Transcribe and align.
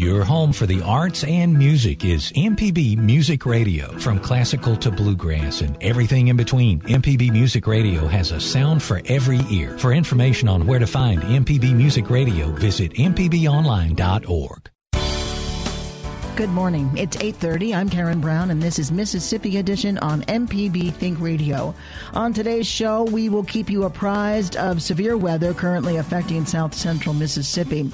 Your 0.00 0.24
home 0.24 0.54
for 0.54 0.64
the 0.64 0.80
arts 0.80 1.24
and 1.24 1.52
music 1.52 2.06
is 2.06 2.32
MPB 2.32 2.96
Music 2.96 3.44
Radio. 3.44 3.98
From 3.98 4.18
classical 4.18 4.74
to 4.78 4.90
bluegrass 4.90 5.60
and 5.60 5.76
everything 5.82 6.28
in 6.28 6.38
between, 6.38 6.80
MPB 6.80 7.30
Music 7.30 7.66
Radio 7.66 8.06
has 8.06 8.32
a 8.32 8.40
sound 8.40 8.82
for 8.82 9.02
every 9.04 9.40
ear. 9.50 9.76
For 9.76 9.92
information 9.92 10.48
on 10.48 10.66
where 10.66 10.78
to 10.78 10.86
find 10.86 11.20
MPB 11.20 11.74
Music 11.74 12.08
Radio, 12.08 12.50
visit 12.52 12.94
mpbonline.org. 12.94 14.70
Good 16.34 16.48
morning. 16.48 16.90
It's 16.96 17.18
8:30. 17.18 17.74
I'm 17.74 17.90
Karen 17.90 18.22
Brown 18.22 18.50
and 18.50 18.62
this 18.62 18.78
is 18.78 18.90
Mississippi 18.90 19.58
Edition 19.58 19.98
on 19.98 20.22
MPB 20.22 20.94
Think 20.94 21.20
Radio. 21.20 21.74
On 22.14 22.32
today's 22.32 22.66
show, 22.66 23.02
we 23.02 23.28
will 23.28 23.44
keep 23.44 23.68
you 23.68 23.84
apprised 23.84 24.56
of 24.56 24.80
severe 24.80 25.18
weather 25.18 25.52
currently 25.52 25.98
affecting 25.98 26.46
south 26.46 26.72
central 26.72 27.14
Mississippi. 27.14 27.92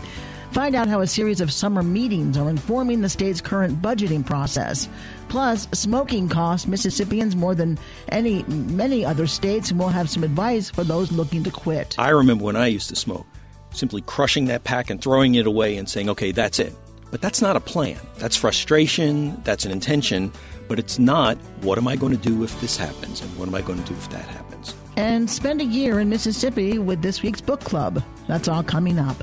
Find 0.52 0.74
out 0.74 0.88
how 0.88 1.00
a 1.00 1.06
series 1.06 1.40
of 1.40 1.52
summer 1.52 1.82
meetings 1.82 2.38
are 2.38 2.48
informing 2.48 3.02
the 3.02 3.08
state's 3.08 3.40
current 3.40 3.82
budgeting 3.82 4.24
process. 4.24 4.88
Plus, 5.28 5.68
smoking 5.72 6.28
costs 6.28 6.66
Mississippians 6.66 7.36
more 7.36 7.54
than 7.54 7.78
any 8.08 8.42
many 8.44 9.04
other 9.04 9.26
states, 9.26 9.70
and 9.70 9.78
we'll 9.78 9.88
have 9.88 10.08
some 10.08 10.24
advice 10.24 10.70
for 10.70 10.82
those 10.82 11.12
looking 11.12 11.44
to 11.44 11.50
quit. 11.50 11.94
I 11.98 12.10
remember 12.10 12.44
when 12.44 12.56
I 12.56 12.68
used 12.68 12.88
to 12.88 12.96
smoke, 12.96 13.26
simply 13.70 14.00
crushing 14.02 14.46
that 14.46 14.64
pack 14.64 14.88
and 14.88 15.00
throwing 15.00 15.34
it 15.34 15.46
away 15.46 15.76
and 15.76 15.88
saying, 15.88 16.08
"Okay, 16.10 16.32
that's 16.32 16.58
it." 16.58 16.74
But 17.10 17.20
that's 17.20 17.40
not 17.40 17.56
a 17.56 17.60
plan. 17.60 17.98
That's 18.18 18.34
frustration, 18.34 19.40
that's 19.44 19.64
an 19.64 19.70
intention, 19.70 20.32
but 20.68 20.78
it's 20.78 20.98
not 20.98 21.38
what 21.62 21.78
am 21.78 21.86
I 21.86 21.96
going 21.96 22.16
to 22.16 22.22
do 22.22 22.42
if 22.42 22.60
this 22.60 22.76
happens 22.76 23.20
and 23.20 23.30
what 23.38 23.46
am 23.46 23.54
I 23.54 23.62
going 23.62 23.80
to 23.82 23.88
do 23.88 23.94
if 23.94 24.08
that 24.10 24.26
happens. 24.26 24.74
And 24.96 25.30
spend 25.30 25.60
a 25.60 25.64
year 25.64 26.00
in 26.00 26.08
Mississippi 26.08 26.78
with 26.78 27.02
this 27.02 27.22
week's 27.22 27.40
book 27.40 27.60
club. 27.60 28.02
That's 28.26 28.48
all 28.48 28.62
coming 28.62 28.98
up. 28.98 29.22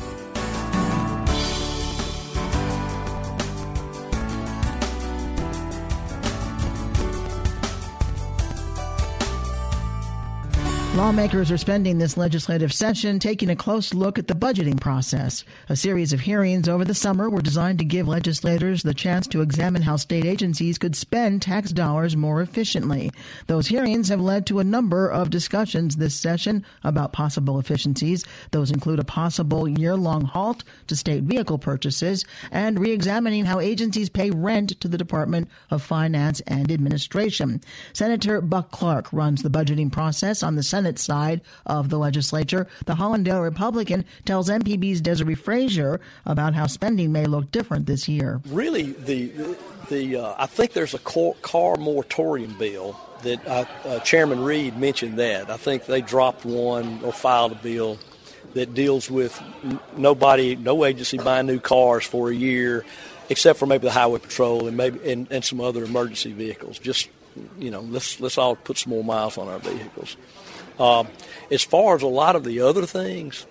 Lawmakers 11.01 11.49
are 11.49 11.57
spending 11.57 11.97
this 11.97 12.15
legislative 12.15 12.71
session 12.71 13.17
taking 13.17 13.49
a 13.49 13.55
close 13.55 13.91
look 13.91 14.19
at 14.19 14.27
the 14.27 14.35
budgeting 14.35 14.79
process. 14.79 15.43
A 15.67 15.75
series 15.75 16.13
of 16.13 16.19
hearings 16.19 16.69
over 16.69 16.85
the 16.85 16.93
summer 16.93 17.27
were 17.27 17.41
designed 17.41 17.79
to 17.79 17.85
give 17.85 18.07
legislators 18.07 18.83
the 18.83 18.93
chance 18.93 19.25
to 19.29 19.41
examine 19.41 19.81
how 19.81 19.95
state 19.95 20.25
agencies 20.25 20.77
could 20.77 20.95
spend 20.95 21.41
tax 21.41 21.71
dollars 21.71 22.15
more 22.15 22.39
efficiently. 22.39 23.09
Those 23.47 23.65
hearings 23.65 24.09
have 24.09 24.21
led 24.21 24.45
to 24.45 24.59
a 24.59 24.63
number 24.63 25.09
of 25.09 25.31
discussions 25.31 25.95
this 25.95 26.13
session 26.13 26.63
about 26.83 27.13
possible 27.13 27.57
efficiencies. 27.57 28.23
Those 28.51 28.69
include 28.69 28.99
a 28.99 29.03
possible 29.03 29.67
year 29.67 29.95
long 29.95 30.21
halt 30.21 30.63
to 30.85 30.95
state 30.95 31.23
vehicle 31.23 31.57
purchases 31.57 32.25
and 32.51 32.77
re 32.79 32.91
examining 32.91 33.45
how 33.45 33.59
agencies 33.59 34.07
pay 34.07 34.29
rent 34.29 34.79
to 34.79 34.87
the 34.87 34.99
Department 34.99 35.49
of 35.71 35.81
Finance 35.81 36.41
and 36.41 36.71
Administration. 36.71 37.59
Senator 37.91 38.39
Buck 38.39 38.69
Clark 38.69 39.11
runs 39.11 39.41
the 39.41 39.49
budgeting 39.49 39.91
process 39.91 40.43
on 40.43 40.55
the 40.55 40.61
Senate 40.61 40.90
Senate 40.91 40.99
side 40.99 41.41
of 41.65 41.89
the 41.89 41.97
legislature. 41.97 42.67
The 42.85 42.95
Hollandale 42.95 43.41
Republican 43.41 44.05
tells 44.25 44.49
MPB's 44.49 45.01
Desare 45.01 45.37
Frazier 45.37 45.99
about 46.25 46.53
how 46.53 46.67
spending 46.67 47.11
may 47.11 47.25
look 47.25 47.51
different 47.51 47.85
this 47.85 48.07
year. 48.07 48.41
Really, 48.47 48.93
the 48.93 49.31
the 49.89 50.17
uh, 50.17 50.35
I 50.37 50.47
think 50.47 50.73
there's 50.73 50.93
a 50.93 50.99
car 50.99 51.75
moratorium 51.77 52.57
bill 52.57 52.97
that 53.23 53.45
uh, 53.47 53.65
uh, 53.85 53.99
Chairman 53.99 54.43
Read 54.43 54.77
mentioned 54.77 55.19
that. 55.19 55.49
I 55.49 55.57
think 55.57 55.85
they 55.85 56.01
dropped 56.01 56.45
one 56.45 57.01
or 57.03 57.13
filed 57.13 57.51
a 57.51 57.55
bill 57.55 57.97
that 58.53 58.73
deals 58.73 59.09
with 59.09 59.41
nobody, 59.95 60.55
no 60.55 60.83
agency 60.83 61.17
buying 61.17 61.45
new 61.45 61.59
cars 61.59 62.05
for 62.05 62.29
a 62.29 62.35
year, 62.35 62.83
except 63.29 63.59
for 63.59 63.65
maybe 63.65 63.87
the 63.87 63.91
highway 63.91 64.19
patrol 64.19 64.67
and 64.67 64.75
maybe 64.75 64.99
and, 65.11 65.27
and 65.31 65.43
some 65.45 65.61
other 65.61 65.83
emergency 65.83 66.33
vehicles. 66.33 66.79
Just 66.79 67.09
you 67.57 67.71
know, 67.71 67.81
let's 67.81 68.19
let's 68.19 68.37
all 68.37 68.55
put 68.55 68.77
some 68.77 68.91
more 68.91 69.03
miles 69.03 69.37
on 69.37 69.47
our 69.47 69.59
vehicles. 69.59 70.17
Um, 70.79 71.07
as 71.49 71.63
far 71.63 71.95
as 71.95 72.01
a 72.01 72.07
lot 72.07 72.35
of 72.35 72.43
the 72.43 72.61
other 72.61 72.85
things 72.85 73.45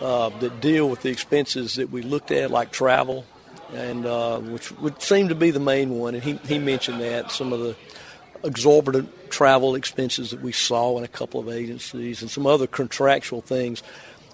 uh, 0.00 0.30
that 0.40 0.60
deal 0.60 0.88
with 0.88 1.02
the 1.02 1.10
expenses 1.10 1.74
that 1.74 1.90
we 1.90 2.02
looked 2.02 2.30
at, 2.30 2.50
like 2.50 2.72
travel, 2.72 3.24
and 3.72 4.06
uh, 4.06 4.38
which 4.38 4.72
would 4.78 5.00
seem 5.02 5.28
to 5.28 5.34
be 5.34 5.50
the 5.50 5.60
main 5.60 5.90
one, 5.90 6.14
and 6.14 6.22
he, 6.22 6.34
he 6.46 6.58
mentioned 6.58 7.00
that 7.00 7.30
some 7.30 7.52
of 7.52 7.60
the 7.60 7.76
exorbitant 8.42 9.30
travel 9.30 9.74
expenses 9.74 10.30
that 10.30 10.40
we 10.40 10.52
saw 10.52 10.96
in 10.98 11.04
a 11.04 11.08
couple 11.08 11.40
of 11.40 11.48
agencies 11.48 12.22
and 12.22 12.30
some 12.30 12.46
other 12.46 12.66
contractual 12.66 13.40
things, 13.40 13.82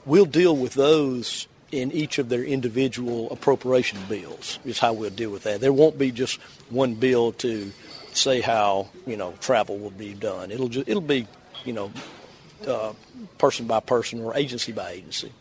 we'll 0.04 0.24
deal 0.24 0.56
with 0.56 0.74
those 0.74 1.48
in 1.72 1.90
each 1.92 2.18
of 2.18 2.28
their 2.28 2.44
individual 2.44 3.30
appropriation 3.30 3.98
bills 4.08 4.58
is 4.64 4.78
how 4.78 4.92
we'll 4.92 5.10
deal 5.10 5.30
with 5.30 5.42
that. 5.42 5.60
There 5.60 5.72
won't 5.72 5.98
be 5.98 6.12
just 6.12 6.40
one 6.70 6.94
bill 6.94 7.32
to 7.32 7.72
say 8.12 8.40
how 8.40 8.88
you 9.06 9.16
know 9.16 9.34
travel 9.40 9.78
will 9.78 9.90
be 9.90 10.14
done. 10.14 10.50
It'll 10.50 10.68
just 10.68 10.88
it'll 10.88 11.00
be 11.00 11.26
you 11.64 11.72
know 11.72 11.90
uh, 12.66 12.92
person 13.38 13.66
by 13.66 13.80
person 13.80 14.20
or 14.20 14.36
agency 14.36 14.72
by 14.72 14.92
agency. 14.92 15.32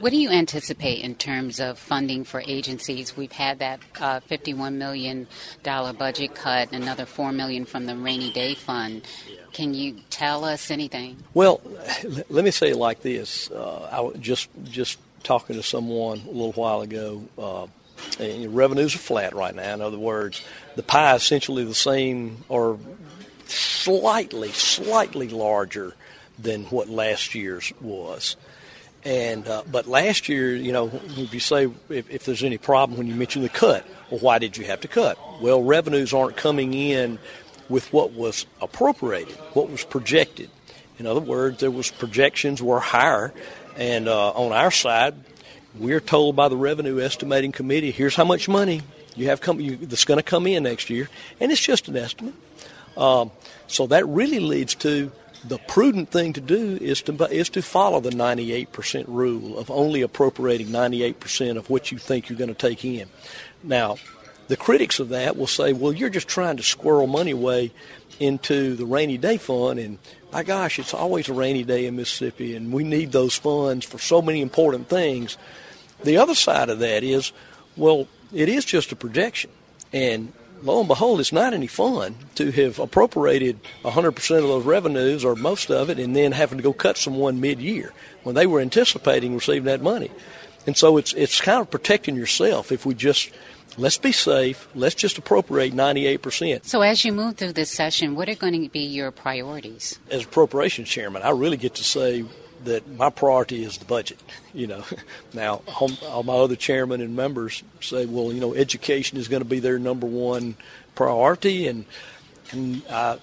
What 0.00 0.10
do 0.10 0.18
you 0.18 0.30
anticipate 0.30 1.02
in 1.02 1.14
terms 1.14 1.58
of 1.58 1.78
funding 1.78 2.24
for 2.24 2.42
agencies? 2.46 3.16
We've 3.16 3.32
had 3.32 3.58
that 3.60 3.80
uh, 4.00 4.20
$51 4.20 4.74
million 4.74 5.26
budget 5.62 6.34
cut, 6.34 6.72
and 6.72 6.82
another 6.82 7.06
4 7.06 7.32
million 7.32 7.64
from 7.64 7.86
the 7.86 7.96
rainy 7.96 8.30
day 8.30 8.54
fund. 8.54 9.06
Can 9.52 9.74
you 9.74 9.96
tell 10.10 10.44
us 10.44 10.70
anything? 10.70 11.16
Well, 11.34 11.60
let 12.28 12.44
me 12.44 12.50
say 12.50 12.70
it 12.70 12.76
like 12.76 13.00
this. 13.00 13.50
Uh, 13.50 13.88
I 13.90 14.00
was 14.00 14.18
just 14.18 14.48
just 14.64 14.98
talking 15.22 15.56
to 15.56 15.62
someone 15.62 16.18
a 16.18 16.30
little 16.30 16.52
while 16.52 16.82
ago. 16.82 17.24
Uh, 17.38 17.66
and 18.20 18.54
revenues 18.54 18.94
are 18.94 18.98
flat 18.98 19.34
right 19.34 19.54
now. 19.54 19.72
In 19.72 19.80
other 19.80 19.98
words, 19.98 20.44
the 20.76 20.82
pie 20.82 21.14
is 21.14 21.22
essentially 21.22 21.64
the 21.64 21.74
same 21.74 22.44
or 22.48 22.78
slightly, 23.46 24.50
slightly 24.50 25.28
larger 25.28 25.94
than 26.38 26.64
what 26.64 26.88
last 26.88 27.34
year's 27.34 27.72
was. 27.80 28.36
And 29.04 29.46
uh, 29.46 29.62
but 29.70 29.86
last 29.86 30.28
year, 30.28 30.54
you 30.56 30.72
know, 30.72 30.90
if 31.16 31.32
you 31.32 31.40
say 31.40 31.68
if, 31.88 32.10
if 32.10 32.24
there's 32.24 32.42
any 32.42 32.58
problem 32.58 32.98
when 32.98 33.06
you 33.06 33.14
mention 33.14 33.42
the 33.42 33.48
cut, 33.48 33.86
well, 34.10 34.20
why 34.20 34.38
did 34.38 34.56
you 34.56 34.64
have 34.64 34.80
to 34.80 34.88
cut? 34.88 35.16
Well, 35.40 35.62
revenues 35.62 36.12
aren't 36.12 36.36
coming 36.36 36.74
in 36.74 37.18
with 37.68 37.92
what 37.92 38.12
was 38.12 38.46
appropriated, 38.60 39.34
what 39.54 39.70
was 39.70 39.84
projected. 39.84 40.50
In 40.98 41.06
other 41.06 41.20
words, 41.20 41.60
there 41.60 41.70
was 41.70 41.90
projections 41.90 42.62
were 42.62 42.80
higher, 42.80 43.32
and 43.76 44.08
uh, 44.08 44.30
on 44.30 44.52
our 44.52 44.70
side, 44.70 45.14
we're 45.78 46.00
told 46.00 46.36
by 46.36 46.48
the 46.48 46.56
revenue 46.56 47.00
estimating 47.00 47.52
committee, 47.52 47.90
here's 47.90 48.16
how 48.16 48.24
much 48.24 48.48
money 48.48 48.82
you 49.14 49.28
have 49.28 49.40
come 49.40 49.60
you, 49.60 49.76
that's 49.76 50.04
going 50.04 50.18
to 50.18 50.22
come 50.22 50.46
in 50.46 50.62
next 50.64 50.90
year, 50.90 51.08
and 51.40 51.52
it's 51.52 51.60
just 51.60 51.88
an 51.88 51.96
estimate. 51.96 52.34
Um, 52.96 53.30
so 53.66 53.86
that 53.88 54.06
really 54.06 54.40
leads 54.40 54.74
to 54.76 55.12
the 55.48 55.58
prudent 55.58 56.10
thing 56.10 56.32
to 56.32 56.40
do 56.40 56.78
is 56.80 57.02
to 57.02 57.12
is 57.26 57.48
to 57.50 57.62
follow 57.62 58.00
the 58.00 58.10
98% 58.10 59.04
rule 59.06 59.58
of 59.58 59.70
only 59.70 60.02
appropriating 60.02 60.68
98% 60.68 61.56
of 61.56 61.70
what 61.70 61.92
you 61.92 61.98
think 61.98 62.28
you're 62.28 62.38
going 62.38 62.48
to 62.48 62.54
take 62.54 62.84
in. 62.84 63.08
Now, 63.62 63.96
the 64.48 64.56
critics 64.56 65.00
of 65.00 65.08
that 65.10 65.36
will 65.36 65.46
say, 65.46 65.72
"Well, 65.72 65.92
you're 65.92 66.10
just 66.10 66.28
trying 66.28 66.56
to 66.56 66.62
squirrel 66.62 67.06
money 67.06 67.32
away 67.32 67.72
into 68.18 68.74
the 68.76 68.86
rainy 68.86 69.18
day 69.18 69.36
fund 69.36 69.78
and 69.78 69.98
my 70.32 70.42
gosh, 70.42 70.78
it's 70.78 70.94
always 70.94 71.28
a 71.28 71.32
rainy 71.32 71.64
day 71.64 71.86
in 71.86 71.96
Mississippi 71.96 72.56
and 72.56 72.72
we 72.72 72.84
need 72.84 73.12
those 73.12 73.34
funds 73.34 73.84
for 73.84 73.98
so 73.98 74.20
many 74.22 74.40
important 74.40 74.88
things." 74.88 75.36
The 76.02 76.18
other 76.18 76.34
side 76.34 76.68
of 76.68 76.78
that 76.80 77.02
is, 77.02 77.32
well, 77.76 78.06
it 78.32 78.48
is 78.48 78.64
just 78.64 78.92
a 78.92 78.96
projection. 78.96 79.50
And 79.92 80.32
lo 80.66 80.80
and 80.80 80.88
behold, 80.88 81.20
it's 81.20 81.32
not 81.32 81.54
any 81.54 81.66
fun 81.66 82.16
to 82.34 82.50
have 82.50 82.78
appropriated 82.78 83.58
100% 83.84 84.36
of 84.36 84.48
those 84.48 84.64
revenues 84.64 85.24
or 85.24 85.34
most 85.34 85.70
of 85.70 85.88
it 85.88 85.98
and 85.98 86.14
then 86.14 86.32
having 86.32 86.58
to 86.58 86.62
go 86.62 86.72
cut 86.72 86.96
someone 86.96 87.40
mid-year 87.40 87.92
when 88.22 88.34
they 88.34 88.46
were 88.46 88.60
anticipating 88.60 89.34
receiving 89.34 89.64
that 89.64 89.80
money. 89.80 90.10
And 90.66 90.76
so 90.76 90.96
it's 90.96 91.12
it's 91.14 91.40
kind 91.40 91.60
of 91.60 91.70
protecting 91.70 92.16
yourself 92.16 92.72
if 92.72 92.84
we 92.84 92.94
just 92.94 93.30
let's 93.78 93.98
be 93.98 94.12
safe. 94.12 94.68
Let's 94.74 94.94
just 94.94 95.18
appropriate 95.18 95.74
98%. 95.74 96.64
So 96.64 96.82
as 96.82 97.04
you 97.04 97.12
move 97.12 97.36
through 97.36 97.52
this 97.52 97.70
session, 97.70 98.16
what 98.16 98.28
are 98.28 98.34
going 98.34 98.60
to 98.60 98.68
be 98.68 98.80
your 98.80 99.10
priorities? 99.10 99.98
As 100.10 100.24
appropriations 100.24 100.88
chairman, 100.88 101.22
I 101.22 101.30
really 101.30 101.56
get 101.56 101.74
to 101.76 101.84
say 101.84 102.24
that 102.64 102.88
my 102.88 103.10
priority 103.10 103.64
is 103.64 103.78
the 103.78 103.84
budget. 103.84 104.18
You 104.56 104.66
know, 104.68 104.84
now 105.34 105.60
all 105.78 106.22
my 106.22 106.32
other 106.32 106.56
chairmen 106.56 107.02
and 107.02 107.14
members 107.14 107.62
say, 107.82 108.06
well, 108.06 108.32
you 108.32 108.40
know, 108.40 108.54
education 108.54 109.18
is 109.18 109.28
going 109.28 109.42
to 109.42 109.48
be 109.48 109.58
their 109.58 109.78
number 109.78 110.06
one 110.06 110.56
priority, 110.94 111.68
and 111.68 111.84
and 112.52 112.82
I 112.88 113.18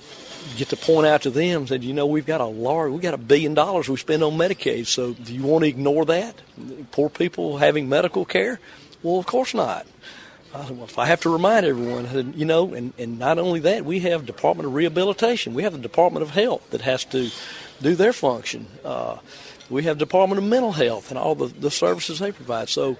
get 0.57 0.69
to 0.69 0.77
point 0.77 1.07
out 1.07 1.23
to 1.23 1.31
them 1.31 1.65
that 1.65 1.81
you 1.81 1.93
know 1.93 2.05
we've 2.05 2.25
got 2.25 2.39
a 2.39 2.45
large, 2.45 2.91
we 2.91 2.99
got 2.99 3.13
a 3.13 3.17
billion 3.17 3.53
dollars 3.53 3.89
we 3.89 3.97
spend 3.97 4.23
on 4.23 4.33
Medicaid. 4.33 4.85
So 4.85 5.13
do 5.13 5.33
you 5.33 5.41
want 5.41 5.63
to 5.63 5.69
ignore 5.69 6.05
that? 6.05 6.35
Poor 6.91 7.09
people 7.09 7.57
having 7.57 7.89
medical 7.89 8.25
care? 8.25 8.59
Well, 9.01 9.17
of 9.17 9.25
course 9.25 9.53
not. 9.53 9.87
I 10.53 10.65
said, 10.65 10.77
well, 10.77 10.85
if 10.85 10.99
I 10.99 11.07
have 11.07 11.21
to 11.21 11.29
remind 11.29 11.65
everyone, 11.65 12.33
you 12.37 12.45
know, 12.45 12.75
and, 12.75 12.93
and 12.99 13.17
not 13.17 13.39
only 13.39 13.61
that, 13.61 13.85
we 13.85 14.01
have 14.01 14.27
Department 14.27 14.67
of 14.67 14.75
Rehabilitation, 14.75 15.55
we 15.55 15.63
have 15.63 15.73
the 15.73 15.79
Department 15.79 16.21
of 16.21 16.29
Health 16.29 16.69
that 16.69 16.81
has 16.81 17.05
to 17.05 17.31
do 17.81 17.95
their 17.95 18.13
function. 18.13 18.67
Uh, 18.83 19.17
we 19.69 19.83
have 19.83 19.97
Department 19.97 20.39
of 20.39 20.47
Mental 20.47 20.71
Health 20.71 21.09
and 21.09 21.17
all 21.17 21.35
the, 21.35 21.47
the 21.47 21.71
services 21.71 22.19
they 22.19 22.31
provide. 22.31 22.69
So 22.69 22.97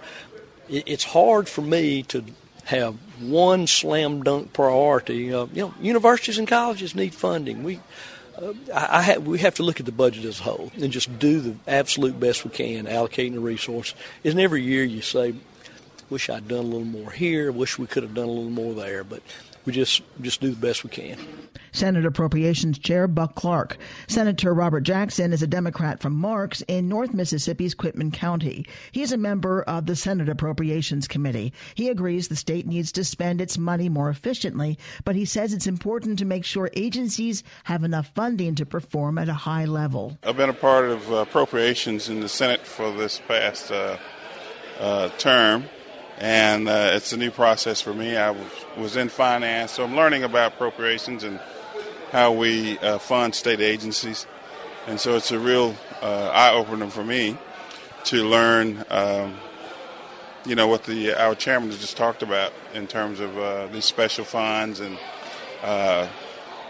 it, 0.69 0.83
it's 0.87 1.03
hard 1.03 1.47
for 1.47 1.61
me 1.61 2.03
to 2.03 2.23
have 2.65 2.95
one 3.21 3.67
slam 3.67 4.23
dunk 4.23 4.53
priority. 4.53 5.33
Uh, 5.33 5.47
you 5.53 5.63
know, 5.63 5.73
universities 5.81 6.37
and 6.37 6.47
colleges 6.47 6.95
need 6.95 7.13
funding. 7.13 7.63
We 7.63 7.79
uh, 8.37 8.53
I, 8.73 8.99
I 8.99 9.01
have, 9.01 9.27
we 9.27 9.39
have 9.39 9.55
to 9.55 9.63
look 9.63 9.79
at 9.79 9.85
the 9.85 9.91
budget 9.91 10.25
as 10.25 10.39
a 10.39 10.43
whole 10.43 10.71
and 10.81 10.91
just 10.91 11.19
do 11.19 11.39
the 11.39 11.55
absolute 11.67 12.19
best 12.19 12.43
we 12.43 12.51
can, 12.51 12.85
allocating 12.85 13.33
the 13.33 13.39
resource. 13.39 13.93
Isn't 14.23 14.39
every 14.39 14.63
year 14.63 14.83
you 14.83 15.01
say, 15.01 15.35
"Wish 16.09 16.29
I'd 16.29 16.47
done 16.47 16.59
a 16.59 16.61
little 16.61 16.85
more 16.85 17.11
here. 17.11 17.51
Wish 17.51 17.77
we 17.77 17.87
could 17.87 18.03
have 18.03 18.15
done 18.15 18.25
a 18.25 18.31
little 18.31 18.49
more 18.49 18.73
there," 18.73 19.03
but 19.03 19.21
we 19.65 19.73
just 19.73 20.01
just 20.21 20.41
do 20.41 20.49
the 20.49 20.55
best 20.55 20.83
we 20.83 20.89
can. 20.89 21.17
Senate 21.71 22.05
Appropriations 22.05 22.77
Chair 22.77 23.07
Buck 23.07 23.33
Clark. 23.35 23.77
Senator 24.07 24.53
Robert 24.53 24.81
Jackson 24.81 25.33
is 25.33 25.41
a 25.41 25.47
Democrat 25.47 26.01
from 26.01 26.15
Marks 26.15 26.61
in 26.67 26.87
North 26.87 27.13
Mississippi's 27.13 27.73
Quitman 27.73 28.11
County. 28.11 28.65
He 28.91 29.01
is 29.01 29.11
a 29.11 29.17
member 29.17 29.63
of 29.63 29.87
the 29.87 29.95
Senate 29.95 30.29
Appropriations 30.29 31.07
Committee. 31.07 31.51
He 31.73 31.89
agrees 31.89 32.27
the 32.27 32.35
state 32.35 32.67
needs 32.67 32.91
to 32.91 33.03
spend 33.03 33.41
its 33.41 33.57
money 33.57 33.89
more 33.89 34.09
efficiently, 34.09 34.77
but 35.03 35.15
he 35.15 35.25
says 35.25 35.51
it's 35.51 35.67
important 35.67 36.19
to 36.19 36.25
make 36.25 36.45
sure 36.45 36.69
agencies 36.73 37.43
have 37.63 37.83
enough 37.83 38.11
funding 38.13 38.53
to 38.55 38.65
perform 38.65 39.17
at 39.17 39.29
a 39.29 39.33
high 39.33 39.65
level. 39.65 40.17
I've 40.23 40.37
been 40.37 40.49
a 40.49 40.53
part 40.53 40.85
of 40.85 41.11
uh, 41.11 41.17
appropriations 41.17 42.07
in 42.07 42.19
the 42.19 42.29
Senate 42.29 42.61
for 42.67 42.91
this 42.91 43.19
past 43.27 43.71
uh, 43.71 43.97
uh, 44.79 45.09
term 45.17 45.65
and 46.19 46.69
uh, 46.69 46.91
it's 46.93 47.13
a 47.13 47.17
new 47.17 47.31
process 47.31 47.81
for 47.81 47.93
me. 47.93 48.15
I 48.15 48.31
was, 48.31 48.65
was, 48.77 48.95
in 48.95 49.09
finance, 49.09 49.71
so 49.71 49.83
I'm 49.83 49.95
learning 49.95 50.23
about 50.23 50.53
appropriations 50.53 51.23
and 51.23 51.39
how 52.11 52.31
we 52.31 52.77
uh, 52.79 52.99
fund 52.99 53.33
state 53.33 53.59
agencies, 53.59 54.27
and 54.87 54.99
so 54.99 55.15
it's 55.15 55.31
a 55.31 55.39
real 55.39 55.75
uh, 56.01 56.29
eye 56.33 56.53
opener 56.53 56.89
for 56.89 57.03
me 57.03 57.37
to 58.05 58.23
learn. 58.23 58.85
Um, 58.89 59.35
you 60.45 60.55
know 60.55 60.67
what 60.67 60.83
the 60.83 61.13
our 61.13 61.35
chairman 61.35 61.69
has 61.69 61.79
just 61.79 61.95
talked 61.95 62.21
about 62.21 62.51
in 62.73 62.85
terms 62.85 63.21
of 63.21 63.37
uh, 63.37 63.67
these 63.67 63.85
special 63.85 64.25
funds 64.25 64.81
and 64.81 64.99
uh, 65.63 66.07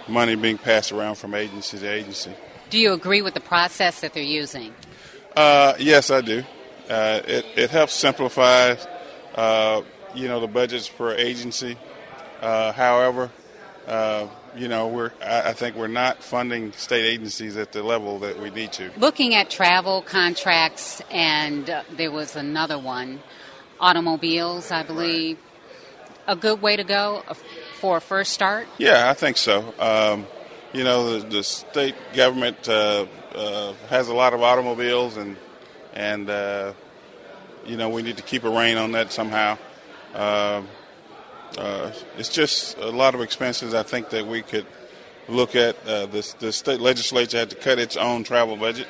money 0.08 0.36
being 0.36 0.60
passed 0.60 0.92
around 0.92 1.16
from 1.16 1.34
agency 1.34 1.80
to 1.80 1.88
agency. 1.88 2.32
Do 2.70 2.78
you 2.78 2.94
agree 2.94 3.22
with 3.24 3.34
the 3.34 3.40
process 3.40 4.00
that 4.02 4.14
they're 4.14 4.24
using? 4.24 4.74
Uh, 5.36 5.74
yes, 5.80 6.12
I 6.12 6.22
do. 6.22 6.44
it, 6.88 7.46
it 7.56 7.70
helps 7.72 7.94
simplify 7.94 8.76
you 9.36 10.28
know, 10.28 10.40
the 10.40 10.48
budgets 10.48 10.90
per 10.90 11.14
agency. 11.14 11.78
Uh, 12.42 12.72
however, 12.72 13.32
uh, 13.88 14.28
you 14.56 14.68
know, 14.68 14.88
we're 14.88 15.12
I, 15.26 15.54
think 15.54 15.76
we're 15.76 15.88
not 15.88 16.24
funding 16.24 16.72
state 16.74 17.06
agencies 17.06 17.58
at 17.58 17.72
the 17.72 17.84
level 17.84 18.20
that 18.20 18.40
we 18.40 18.50
need 18.50 18.72
to. 18.74 18.92
Looking 18.98 19.34
at 19.36 19.50
travel 19.50 20.02
contracts, 20.02 21.02
and 21.10 21.70
uh, 21.70 21.84
there 21.92 22.12
was 22.12 22.36
another 22.36 22.78
one, 22.78 23.22
automobiles, 23.80 24.72
I 24.72 24.84
believe. 24.84 25.38
A 26.28 26.36
good 26.36 26.62
way 26.62 26.78
to 26.78 26.84
go 26.84 27.24
for 27.80 27.98
a 27.98 28.02
first 28.02 28.32
start? 28.32 28.68
Yeah, 28.78 29.10
I 29.10 29.14
think 29.14 29.36
so. 29.36 29.74
Um, 29.78 30.26
you 30.72 30.86
know, 30.86 31.20
the, 31.20 31.28
the, 31.28 31.44
state 31.44 31.96
government 32.14 32.70
uh, 32.70 33.06
uh, 33.36 33.74
has 33.90 34.08
a 34.08 34.14
lot 34.14 34.34
of 34.34 34.42
automobiles, 34.42 35.18
and 35.18 35.36
and 35.94 36.30
you 37.66 37.78
know, 37.78 37.90
we 37.90 38.02
need 38.02 38.18
to 38.18 38.24
keep 38.24 38.44
a 38.44 38.50
rein 38.50 38.78
on 38.78 38.92
that 38.94 39.12
somehow. 39.12 39.58
Uh, 40.14 40.64
uh, 41.58 41.92
it's 42.18 42.30
just 42.30 42.78
a 42.78 42.90
lot 42.90 43.16
of 43.16 43.22
expenses. 43.22 43.74
I 43.74 43.84
think 43.84 44.10
that 44.10 44.26
we 44.26 44.42
could 44.42 44.66
look 45.28 45.56
at 45.56 45.76
uh, 45.88 46.06
the, 46.08 46.36
the 46.40 46.52
state 46.52 46.80
legislature 46.80 47.38
had 47.38 47.50
to 47.52 47.56
cut 47.56 47.80
its 47.80 47.96
own 47.96 48.24
travel 48.24 48.58
budget. 48.58 48.88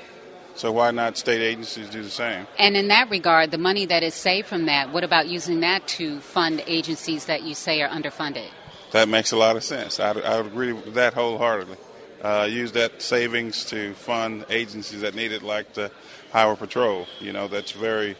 So 0.56 0.72
why 0.72 0.92
not 0.92 1.18
state 1.18 1.42
agencies 1.42 1.90
do 1.90 2.04
the 2.04 2.10
same? 2.10 2.46
And 2.60 2.78
in 2.78 2.88
that 2.90 3.10
regard, 3.10 3.52
the 3.52 3.58
money 3.58 3.86
that 3.88 4.04
is 4.04 4.14
saved 4.14 4.48
from 4.48 4.66
that, 4.68 4.92
what 4.94 5.04
about 5.04 5.28
using 5.28 5.62
that 5.62 5.88
to 5.90 6.20
fund 6.20 6.64
agencies 6.68 7.25
that 7.25 7.42
you 7.42 7.56
say 7.56 7.81
are 7.81 7.90
underfunded? 7.90 8.48
That 8.92 9.10
makes 9.10 9.31
a 9.31 9.38
lot 9.38 9.56
of 9.56 9.64
sense. 9.64 10.00
I, 10.00 10.12
I 10.12 10.38
would 10.38 10.46
agree 10.52 10.72
with 10.72 10.94
that 10.94 11.16
wholeheartedly. 11.16 11.78
Uh, 12.22 12.48
use 12.50 12.72
that 12.74 13.02
savings 13.02 13.66
to 13.66 13.94
fund 13.96 14.46
agencies 14.50 15.02
that 15.02 15.16
need 15.16 15.31
it, 15.31 15.42
like 15.42 15.74
the 15.74 15.92
Highway 16.31 16.56
Patrol. 16.56 17.08
You 17.20 17.34
know, 17.34 17.48
that's 17.48 17.72
very 17.72 18.16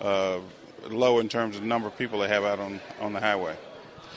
uh, 0.00 0.40
low 0.88 1.18
in 1.18 1.28
terms 1.28 1.56
of 1.56 1.62
the 1.62 1.68
number 1.68 1.88
of 1.88 1.96
people 1.96 2.20
they 2.20 2.28
have 2.28 2.44
out 2.44 2.58
on, 2.58 2.80
on 3.00 3.12
the 3.12 3.20
highway. 3.20 3.56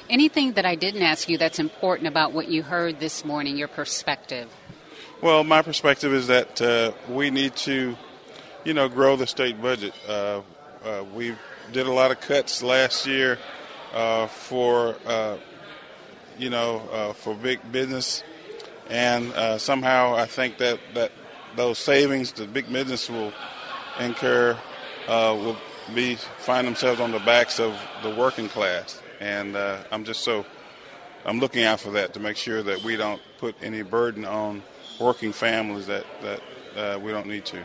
Anything 0.10 0.54
that 0.54 0.66
I 0.66 0.76
didn't 0.76 1.02
ask 1.02 1.30
you 1.30 1.38
that's 1.38 1.60
important 1.60 2.08
about 2.08 2.34
what 2.34 2.48
you 2.48 2.64
heard 2.64 3.00
this 3.00 3.24
morning, 3.24 3.58
your 3.58 3.68
perspective? 3.68 4.50
Well, 5.22 5.44
my 5.44 5.62
perspective 5.62 6.14
is 6.14 6.28
that 6.28 6.62
uh, 6.62 6.92
we 7.08 7.30
need 7.30 7.56
to, 7.58 7.96
you 8.66 8.74
know, 8.74 8.90
grow 8.90 9.16
the 9.16 9.28
state 9.28 9.62
budget. 9.62 9.94
Uh, 10.08 10.42
uh, 10.84 11.06
we 11.14 11.36
did 11.72 11.88
a 11.88 11.92
lot 11.92 12.12
of 12.12 12.20
cuts 12.20 12.62
last 12.62 13.08
year 13.08 13.40
uh, 13.94 14.28
for, 14.28 14.98
uh, 15.06 15.38
you 16.38 16.50
know, 16.50 16.82
uh, 16.92 17.14
for 17.14 17.36
big 17.36 17.60
business, 17.72 18.24
and 18.90 19.62
somehow 19.62 20.14
I 20.16 20.26
think 20.26 20.58
that, 20.58 20.80
that 20.94 21.14
those 21.56 21.78
savings 21.78 22.34
the 22.34 22.46
big 22.46 22.72
business 22.72 23.10
will 23.10 23.32
incur 24.00 24.58
will 25.08 25.56
be 25.94 26.16
find 26.16 26.68
themselves 26.68 27.00
on 27.00 27.12
the 27.12 27.20
backs 27.20 27.60
of 27.60 27.78
the 28.02 28.14
working 28.16 28.50
class, 28.50 29.02
and 29.20 29.56
uh, 29.56 29.84
I'm 29.92 30.04
just 30.04 30.22
so 30.22 30.46
I'm 31.26 31.40
looking 31.40 31.64
out 31.64 31.80
for 31.80 31.92
that 31.92 32.14
to 32.14 32.20
make 32.20 32.38
sure 32.38 32.64
that 32.64 32.84
we 32.84 32.96
don't 32.96 33.22
put 33.38 33.56
any 33.62 33.82
burden 33.82 34.26
on 34.26 34.64
working 35.00 35.32
families 35.32 35.88
that 35.88 36.06
that 36.22 36.42
uh, 36.76 37.00
we 37.00 37.12
don't 37.12 37.28
need 37.28 37.46
to. 37.46 37.64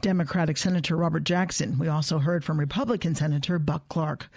Democratic 0.00 0.56
Senator 0.56 0.96
Robert 0.96 1.24
Jackson. 1.24 1.78
We 1.78 1.88
also 1.88 2.18
heard 2.18 2.44
from 2.44 2.58
Republican 2.58 3.14
Senator 3.14 3.58
Buck 3.58 3.88
Clark. 3.88 4.30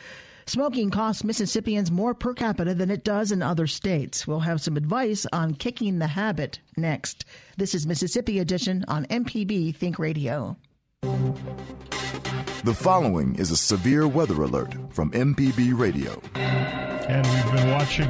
Smoking 0.46 0.90
costs 0.90 1.24
Mississippians 1.24 1.90
more 1.90 2.14
per 2.14 2.34
capita 2.34 2.74
than 2.74 2.92
it 2.92 3.06
does 3.06 3.32
in 3.32 3.42
other 3.42 3.66
states. 3.66 4.28
We'll 4.28 4.42
have 4.42 4.60
some 4.60 4.76
advice 4.76 5.26
on 5.32 5.54
kicking 5.54 6.00
the 6.00 6.08
habit 6.08 6.60
next. 6.76 7.24
This 7.56 7.74
is 7.74 7.88
Mississippi 7.88 8.40
Edition 8.40 8.84
on 8.90 9.06
MPB 9.06 9.74
Think 9.74 10.00
Radio. 10.00 10.58
The 12.64 12.74
following 12.74 13.36
is 13.36 13.52
a 13.52 13.58
severe 13.58 14.08
weather 14.08 14.42
alert 14.42 14.74
from 14.90 15.12
MPB 15.12 15.78
Radio. 15.78 16.22
And 16.36 17.28
we've 17.28 17.54
been 17.54 17.72
watching. 17.72 18.10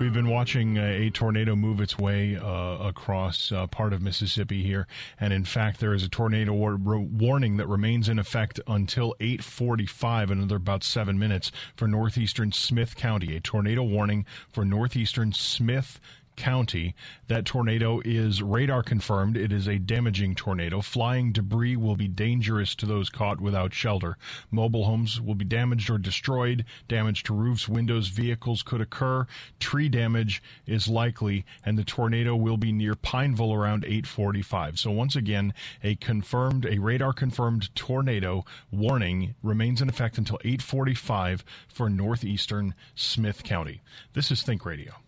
We've 0.00 0.12
been 0.12 0.28
watching 0.28 0.76
a 0.76 1.08
tornado 1.10 1.54
move 1.54 1.80
its 1.80 1.96
way 1.96 2.36
uh, 2.36 2.78
across 2.78 3.52
uh, 3.52 3.68
part 3.68 3.92
of 3.92 4.02
Mississippi 4.02 4.60
here, 4.64 4.88
and 5.20 5.32
in 5.32 5.44
fact, 5.44 5.78
there 5.78 5.94
is 5.94 6.02
a 6.02 6.08
tornado 6.08 6.52
war- 6.52 6.76
warning 6.76 7.58
that 7.58 7.68
remains 7.68 8.08
in 8.08 8.18
effect 8.18 8.58
until 8.66 9.14
8:45, 9.20 10.32
another 10.32 10.56
about 10.56 10.82
seven 10.82 11.16
minutes 11.16 11.52
for 11.76 11.86
northeastern 11.86 12.50
Smith 12.50 12.96
County. 12.96 13.36
A 13.36 13.40
tornado 13.40 13.84
warning 13.84 14.26
for 14.48 14.64
northeastern 14.64 15.32
Smith 15.32 16.00
County. 16.36 16.94
That 17.28 17.44
tornado 17.44 18.00
is 18.04 18.42
radar 18.42 18.82
confirmed. 18.82 19.36
It 19.36 19.52
is 19.52 19.66
a 19.66 19.78
damaging 19.78 20.34
tornado. 20.34 20.80
Flying 20.80 21.32
debris 21.32 21.76
will 21.76 21.96
be 21.96 22.08
dangerous 22.08 22.74
to 22.76 22.86
those 22.86 23.10
caught 23.10 23.40
without 23.40 23.72
shelter. 23.72 24.16
Mobile 24.50 24.84
homes 24.84 25.20
will 25.20 25.34
be 25.34 25.44
damaged 25.44 25.90
or 25.90 25.98
destroyed. 25.98 26.64
Damage 26.88 27.22
to 27.24 27.34
roofs, 27.34 27.68
windows, 27.68 28.08
vehicles 28.08 28.62
could 28.62 28.80
occur. 28.80 29.26
Tree 29.58 29.88
damage 29.88 30.42
is 30.66 30.88
likely, 30.88 31.44
and 31.64 31.78
the 31.78 31.84
tornado 31.84 32.36
will 32.36 32.56
be 32.56 32.72
near 32.72 32.94
Pineville 32.94 33.54
around 33.54 33.84
845. 33.84 34.78
So 34.78 34.90
once 34.90 35.16
again, 35.16 35.54
a 35.82 35.96
confirmed, 35.96 36.66
a 36.66 36.78
radar 36.78 37.12
confirmed 37.12 37.74
tornado 37.74 38.44
warning 38.70 39.34
remains 39.42 39.80
in 39.80 39.88
effect 39.88 40.18
until 40.18 40.38
845 40.44 41.44
for 41.68 41.88
northeastern 41.88 42.74
Smith 42.94 43.42
County. 43.42 43.82
This 44.12 44.30
is 44.30 44.42
Think 44.42 44.64
Radio. 44.64 45.05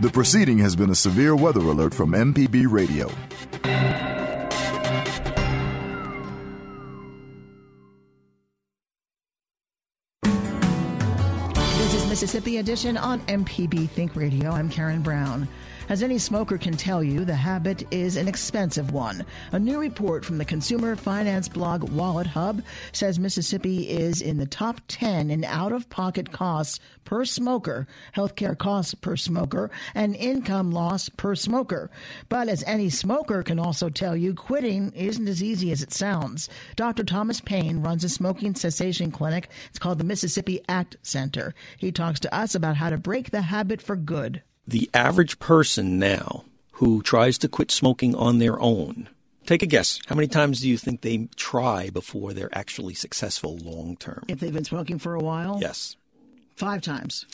The 0.00 0.10
proceeding 0.12 0.58
has 0.58 0.76
been 0.76 0.90
a 0.90 0.94
severe 0.94 1.34
weather 1.34 1.60
alert 1.60 1.92
from 1.92 2.12
MPB 2.12 2.70
Radio. 2.70 3.10
This 10.22 11.94
is 11.94 12.08
Mississippi 12.08 12.58
Edition 12.58 12.96
on 12.96 13.20
MPB 13.22 13.88
Think 13.90 14.14
Radio. 14.14 14.50
I'm 14.50 14.68
Karen 14.68 15.02
Brown. 15.02 15.48
As 15.88 16.02
any 16.02 16.18
smoker 16.18 16.58
can 16.58 16.76
tell 16.76 17.00
you, 17.00 17.24
the 17.24 17.36
habit 17.36 17.84
is 17.92 18.16
an 18.16 18.26
expensive 18.26 18.90
one. 18.90 19.24
A 19.52 19.58
new 19.60 19.78
report 19.78 20.24
from 20.24 20.36
the 20.36 20.44
consumer 20.44 20.96
finance 20.96 21.48
blog 21.48 21.88
WalletHub 21.90 22.64
says 22.90 23.20
Mississippi 23.20 23.88
is 23.88 24.20
in 24.20 24.36
the 24.36 24.46
top 24.46 24.80
10 24.88 25.30
in 25.30 25.44
out 25.44 25.70
of 25.70 25.88
pocket 25.88 26.32
costs 26.32 26.80
per 27.04 27.24
smoker, 27.24 27.86
healthcare 28.16 28.58
costs 28.58 28.94
per 28.94 29.14
smoker, 29.16 29.70
and 29.94 30.16
income 30.16 30.72
loss 30.72 31.08
per 31.08 31.36
smoker. 31.36 31.88
But 32.28 32.48
as 32.48 32.64
any 32.64 32.90
smoker 32.90 33.44
can 33.44 33.60
also 33.60 33.88
tell 33.88 34.16
you, 34.16 34.34
quitting 34.34 34.90
isn't 34.90 35.28
as 35.28 35.40
easy 35.40 35.70
as 35.70 35.82
it 35.82 35.92
sounds. 35.92 36.48
Dr. 36.74 37.04
Thomas 37.04 37.40
Payne 37.40 37.80
runs 37.80 38.02
a 38.02 38.08
smoking 38.08 38.56
cessation 38.56 39.12
clinic. 39.12 39.50
It's 39.68 39.78
called 39.78 39.98
the 39.98 40.04
Mississippi 40.04 40.62
ACT 40.68 40.96
Center. 41.02 41.54
He 41.76 41.92
talks 41.92 42.18
to 42.20 42.34
us 42.34 42.56
about 42.56 42.74
how 42.74 42.90
to 42.90 42.98
break 42.98 43.30
the 43.30 43.42
habit 43.42 43.80
for 43.80 43.94
good 43.94 44.42
the 44.66 44.90
average 44.92 45.38
person 45.38 45.98
now 45.98 46.44
who 46.72 47.02
tries 47.02 47.38
to 47.38 47.48
quit 47.48 47.70
smoking 47.70 48.14
on 48.14 48.38
their 48.38 48.60
own 48.60 49.08
Take 49.46 49.62
a 49.62 49.66
guess. 49.66 50.00
How 50.06 50.16
many 50.16 50.26
times 50.26 50.60
do 50.60 50.68
you 50.68 50.76
think 50.76 51.00
they 51.00 51.28
try 51.36 51.88
before 51.90 52.32
they're 52.32 52.50
actually 52.52 52.94
successful 52.94 53.56
long 53.58 53.96
term? 53.96 54.24
If 54.26 54.40
they've 54.40 54.52
been 54.52 54.64
smoking 54.64 54.98
for 54.98 55.14
a 55.14 55.20
while? 55.20 55.58
Yes. 55.60 55.96
Five 56.56 56.82
times. 56.82 57.26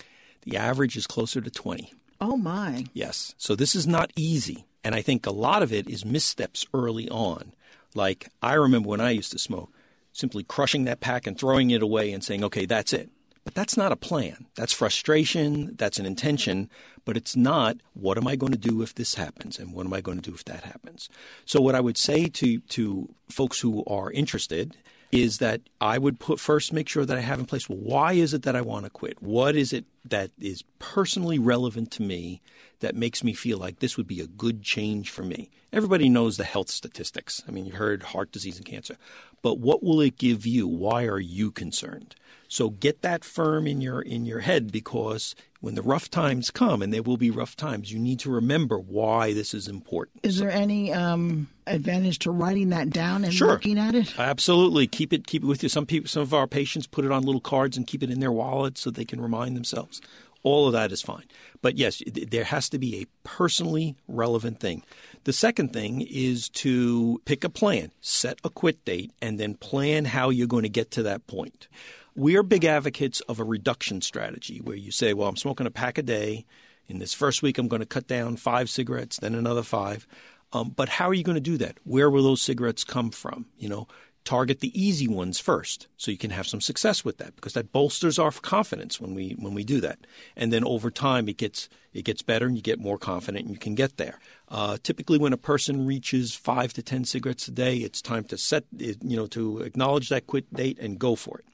The 0.42 0.58
average 0.58 0.96
is 0.96 1.06
closer 1.06 1.40
to 1.40 1.50
20. 1.50 1.90
Oh, 2.20 2.36
my. 2.36 2.84
Yes. 2.92 3.34
So 3.38 3.56
this 3.56 3.74
is 3.74 3.86
not 3.86 4.12
easy. 4.14 4.66
And 4.84 4.94
I 4.94 5.00
think 5.00 5.24
a 5.24 5.32
lot 5.32 5.62
of 5.62 5.72
it 5.72 5.88
is 5.88 6.04
missteps 6.04 6.66
early 6.74 7.08
on. 7.08 7.54
Like 7.94 8.28
I 8.42 8.54
remember 8.54 8.90
when 8.90 9.00
I 9.00 9.10
used 9.10 9.32
to 9.32 9.38
smoke, 9.38 9.72
simply 10.12 10.42
crushing 10.42 10.84
that 10.84 11.00
pack 11.00 11.26
and 11.26 11.38
throwing 11.38 11.70
it 11.70 11.82
away 11.82 12.12
and 12.12 12.22
saying, 12.22 12.44
okay, 12.44 12.66
that's 12.66 12.92
it. 12.92 13.08
But 13.44 13.54
that's 13.54 13.76
not 13.76 13.92
a 13.92 13.96
plan. 13.96 14.46
That's 14.54 14.72
frustration. 14.72 15.74
That's 15.76 15.98
an 15.98 16.06
intention. 16.06 16.70
But 17.04 17.16
it's 17.16 17.34
not, 17.34 17.78
what 17.94 18.16
am 18.16 18.28
I 18.28 18.36
going 18.36 18.52
to 18.52 18.58
do 18.58 18.82
if 18.82 18.94
this 18.94 19.16
happens? 19.16 19.58
And 19.58 19.72
what 19.72 19.84
am 19.86 19.92
I 19.92 20.00
going 20.00 20.20
to 20.20 20.30
do 20.30 20.34
if 20.34 20.44
that 20.44 20.62
happens? 20.62 21.08
So, 21.44 21.60
what 21.60 21.74
I 21.74 21.80
would 21.80 21.98
say 21.98 22.26
to, 22.26 22.60
to 22.60 23.12
folks 23.28 23.58
who 23.58 23.84
are 23.86 24.12
interested 24.12 24.76
is 25.12 25.38
that 25.38 25.60
I 25.80 25.98
would 25.98 26.18
put 26.18 26.40
first 26.40 26.72
make 26.72 26.88
sure 26.88 27.04
that 27.04 27.18
I 27.18 27.20
have 27.20 27.38
in 27.38 27.44
place 27.44 27.68
well, 27.68 27.78
why 27.78 28.14
is 28.14 28.32
it 28.32 28.42
that 28.44 28.56
I 28.56 28.62
want 28.62 28.84
to 28.84 28.90
quit? 28.90 29.22
What 29.22 29.54
is 29.54 29.72
it 29.72 29.84
that 30.06 30.30
is 30.40 30.64
personally 30.78 31.38
relevant 31.38 31.90
to 31.92 32.02
me 32.02 32.40
that 32.80 32.96
makes 32.96 33.22
me 33.22 33.34
feel 33.34 33.58
like 33.58 33.78
this 33.78 33.98
would 33.98 34.06
be 34.06 34.20
a 34.20 34.26
good 34.26 34.62
change 34.62 35.10
for 35.10 35.22
me? 35.22 35.50
Everybody 35.70 36.08
knows 36.08 36.38
the 36.38 36.44
health 36.44 36.70
statistics. 36.70 37.42
I 37.46 37.50
mean, 37.50 37.66
you 37.66 37.72
heard 37.72 38.02
heart 38.02 38.32
disease 38.32 38.56
and 38.56 38.64
cancer. 38.64 38.96
But 39.42 39.58
what 39.58 39.82
will 39.82 40.00
it 40.00 40.16
give 40.16 40.46
you? 40.46 40.66
Why 40.66 41.04
are 41.04 41.20
you 41.20 41.50
concerned? 41.50 42.14
So 42.52 42.68
get 42.68 43.00
that 43.00 43.24
firm 43.24 43.66
in 43.66 43.80
your 43.80 44.02
in 44.02 44.26
your 44.26 44.40
head 44.40 44.70
because 44.70 45.34
when 45.62 45.74
the 45.74 45.80
rough 45.80 46.10
times 46.10 46.50
come, 46.50 46.82
and 46.82 46.92
there 46.92 47.02
will 47.02 47.16
be 47.16 47.30
rough 47.30 47.56
times, 47.56 47.90
you 47.90 47.98
need 47.98 48.20
to 48.20 48.30
remember 48.30 48.78
why 48.78 49.32
this 49.32 49.54
is 49.54 49.68
important. 49.68 50.20
Is 50.22 50.36
there 50.36 50.50
any 50.50 50.92
um, 50.92 51.48
advantage 51.66 52.18
to 52.20 52.30
writing 52.30 52.68
that 52.68 52.90
down 52.90 53.24
and 53.24 53.32
sure. 53.32 53.48
looking 53.48 53.78
at 53.78 53.94
it? 53.94 54.18
Absolutely. 54.18 54.86
Keep 54.86 55.14
it 55.14 55.26
keep 55.26 55.44
it 55.44 55.46
with 55.46 55.62
you. 55.62 55.70
Some 55.70 55.86
people, 55.86 56.08
some 56.08 56.20
of 56.20 56.34
our 56.34 56.46
patients 56.46 56.86
put 56.86 57.06
it 57.06 57.10
on 57.10 57.22
little 57.22 57.40
cards 57.40 57.78
and 57.78 57.86
keep 57.86 58.02
it 58.02 58.10
in 58.10 58.20
their 58.20 58.30
wallet 58.30 58.76
so 58.76 58.90
they 58.90 59.06
can 59.06 59.22
remind 59.22 59.56
themselves. 59.56 60.02
All 60.42 60.66
of 60.66 60.74
that 60.74 60.92
is 60.92 61.00
fine. 61.00 61.24
But 61.62 61.78
yes, 61.78 62.02
there 62.06 62.44
has 62.44 62.68
to 62.68 62.78
be 62.78 63.00
a 63.00 63.06
personally 63.26 63.96
relevant 64.08 64.60
thing. 64.60 64.82
The 65.24 65.32
second 65.32 65.72
thing 65.72 66.02
is 66.02 66.50
to 66.50 67.22
pick 67.24 67.44
a 67.44 67.48
plan, 67.48 67.92
set 68.02 68.40
a 68.44 68.50
quit 68.50 68.84
date, 68.84 69.12
and 69.22 69.40
then 69.40 69.54
plan 69.54 70.04
how 70.04 70.28
you're 70.28 70.46
going 70.46 70.64
to 70.64 70.68
get 70.68 70.90
to 70.90 71.02
that 71.04 71.26
point. 71.26 71.68
We 72.14 72.36
are 72.36 72.42
big 72.42 72.64
advocates 72.64 73.20
of 73.22 73.40
a 73.40 73.44
reduction 73.44 74.02
strategy 74.02 74.60
where 74.60 74.76
you 74.76 74.90
say, 74.90 75.14
well, 75.14 75.28
I'm 75.28 75.36
smoking 75.36 75.66
a 75.66 75.70
pack 75.70 75.96
a 75.98 76.02
day. 76.02 76.44
In 76.88 76.98
this 76.98 77.14
first 77.14 77.42
week, 77.42 77.56
I'm 77.56 77.68
going 77.68 77.80
to 77.80 77.86
cut 77.86 78.06
down 78.06 78.36
five 78.36 78.68
cigarettes, 78.68 79.18
then 79.18 79.34
another 79.34 79.62
five. 79.62 80.06
Um, 80.52 80.74
but 80.76 80.90
how 80.90 81.08
are 81.08 81.14
you 81.14 81.24
going 81.24 81.36
to 81.36 81.40
do 81.40 81.56
that? 81.58 81.78
Where 81.84 82.10
will 82.10 82.22
those 82.22 82.42
cigarettes 82.42 82.84
come 82.84 83.10
from? 83.10 83.46
You 83.56 83.70
know, 83.70 83.88
target 84.24 84.60
the 84.60 84.80
easy 84.80 85.08
ones 85.08 85.40
first 85.40 85.88
so 85.96 86.10
you 86.10 86.18
can 86.18 86.30
have 86.30 86.46
some 86.46 86.60
success 86.60 87.04
with 87.04 87.18
that 87.18 87.34
because 87.34 87.54
that 87.54 87.72
bolsters 87.72 88.18
our 88.18 88.30
confidence 88.30 89.00
when 89.00 89.14
we 89.14 89.30
when 89.38 89.52
we 89.52 89.64
do 89.64 89.80
that 89.80 89.98
and 90.36 90.52
then 90.52 90.64
over 90.64 90.90
time 90.90 91.28
it 91.28 91.36
gets 91.36 91.68
it 91.92 92.04
gets 92.04 92.22
better 92.22 92.46
and 92.46 92.54
you 92.54 92.62
get 92.62 92.78
more 92.78 92.98
confident 92.98 93.44
and 93.44 93.52
you 93.52 93.58
can 93.58 93.74
get 93.74 93.96
there 93.96 94.20
uh, 94.48 94.76
typically 94.82 95.18
when 95.18 95.32
a 95.32 95.36
person 95.36 95.86
reaches 95.86 96.34
five 96.36 96.72
to 96.72 96.82
ten 96.82 97.04
cigarettes 97.04 97.48
a 97.48 97.50
day 97.50 97.78
it's 97.78 98.00
time 98.00 98.22
to 98.22 98.38
set 98.38 98.64
you 98.78 99.16
know 99.16 99.26
to 99.26 99.58
acknowledge 99.58 100.08
that 100.08 100.26
quit 100.28 100.52
date 100.54 100.78
and 100.78 101.00
go 101.00 101.16
for 101.16 101.38
it 101.38 101.44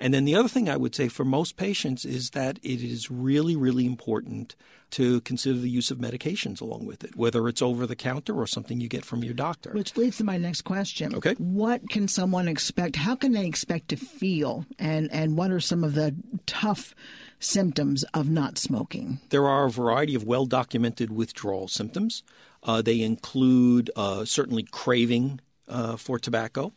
and 0.00 0.14
then 0.14 0.24
the 0.24 0.34
other 0.34 0.48
thing 0.48 0.68
I 0.68 0.78
would 0.78 0.94
say 0.94 1.08
for 1.08 1.24
most 1.24 1.58
patients 1.58 2.06
is 2.06 2.30
that 2.30 2.58
it 2.62 2.82
is 2.82 3.10
really, 3.10 3.54
really 3.54 3.84
important 3.84 4.56
to 4.92 5.20
consider 5.20 5.58
the 5.58 5.68
use 5.68 5.90
of 5.90 5.98
medications 5.98 6.60
along 6.60 6.86
with 6.86 7.04
it, 7.04 7.14
whether 7.14 7.46
it's 7.48 7.62
over 7.62 7.86
the 7.86 7.94
counter 7.94 8.34
or 8.34 8.46
something 8.46 8.80
you 8.80 8.88
get 8.88 9.04
from 9.04 9.22
your 9.22 9.34
doctor. 9.34 9.70
Which 9.72 9.96
leads 9.96 10.16
to 10.16 10.24
my 10.24 10.38
next 10.38 10.62
question. 10.62 11.14
Okay. 11.14 11.34
What 11.34 11.88
can 11.90 12.08
someone 12.08 12.48
expect? 12.48 12.96
How 12.96 13.14
can 13.14 13.32
they 13.32 13.46
expect 13.46 13.88
to 13.88 13.96
feel? 13.96 14.64
And, 14.78 15.12
and 15.12 15.36
what 15.36 15.50
are 15.50 15.60
some 15.60 15.84
of 15.84 15.94
the 15.94 16.14
tough 16.46 16.94
symptoms 17.38 18.02
of 18.14 18.28
not 18.30 18.58
smoking? 18.58 19.20
There 19.28 19.46
are 19.46 19.66
a 19.66 19.70
variety 19.70 20.14
of 20.14 20.24
well 20.24 20.46
documented 20.46 21.10
withdrawal 21.10 21.68
symptoms. 21.68 22.22
Uh, 22.62 22.82
they 22.82 23.00
include 23.00 23.90
uh, 23.96 24.24
certainly 24.24 24.62
craving 24.62 25.40
uh, 25.68 25.96
for 25.96 26.18
tobacco, 26.18 26.72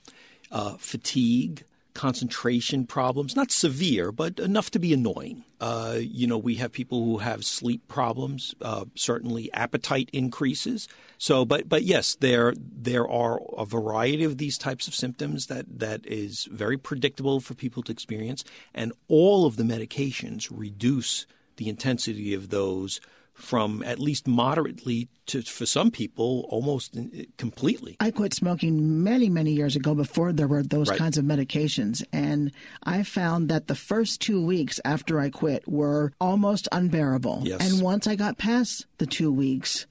uh, 0.52 0.76
fatigue, 0.78 1.64
concentration 1.94 2.86
problems, 2.86 3.36
not 3.36 3.52
severe, 3.52 4.12
but 4.12 4.40
enough 4.40 4.72
to 4.72 4.80
be 4.80 4.94
annoying. 4.94 5.44
Uh, 5.62 5.98
you 6.00 6.28
know, 6.28 6.38
we 6.38 6.56
have 6.56 6.72
people 6.72 7.04
who 7.06 7.20
have 7.20 7.46
sleep 7.46 7.88
problems, 7.88 8.54
uh, 8.62 8.86
certainly 8.96 9.52
appetite 9.54 10.10
increases. 10.12 10.88
So, 11.18 11.46
but 11.46 11.70
but 11.70 11.84
yes, 11.84 12.16
there 12.16 12.54
there 12.58 13.08
are 13.08 13.40
a 13.58 13.66
variety 13.66 14.24
of 14.24 14.38
these 14.38 14.58
types 14.58 14.88
of 14.88 14.96
symptoms 14.96 15.48
that 15.48 15.66
that 15.80 16.06
is 16.06 16.46
very 16.52 16.78
predictable 16.78 17.40
for 17.40 17.54
people 17.54 17.84
to 17.84 17.92
experience, 17.92 18.44
and 18.74 18.92
all 19.08 19.46
of 19.46 19.56
the 19.56 19.64
medications 19.64 20.50
reduce 20.52 21.26
the 21.58 21.70
intensity 21.70 22.34
of 22.34 22.50
those 22.50 23.00
from 23.34 23.84
at 23.84 24.00
least 24.00 24.28
moderately 24.28 25.10
to, 25.26 25.42
for 25.42 25.66
some 25.66 25.92
people, 25.92 26.46
almost 26.50 26.98
completely. 27.38 27.98
I 28.00 28.12
quit 28.12 28.34
smoking 28.34 29.04
many, 29.04 29.30
many 29.30 29.52
years 29.52 29.76
ago 29.76 29.96
before 29.96 30.34
there 30.34 30.48
were 30.48 30.64
those 30.64 30.90
right. 30.90 30.98
kinds 30.98 31.18
of 31.18 31.26
medications. 31.26 32.04
And 32.12 32.52
I 32.84 33.04
found 33.04 33.50
that 33.50 33.68
the 33.68 33.76
first 33.76 34.22
two 34.22 34.46
weeks 34.46 34.80
after 34.86 35.20
I 35.20 35.30
quit 35.30 35.68
were 35.68 36.14
almost 36.20 36.68
unbearable. 36.72 37.42
Yes. 37.44 37.62
And 37.62 37.82
once 37.82 38.08
I 38.08 38.16
got 38.16 38.38
past 38.38 38.86
the 38.98 39.08
two 39.08 39.32
weeks, 39.32 39.88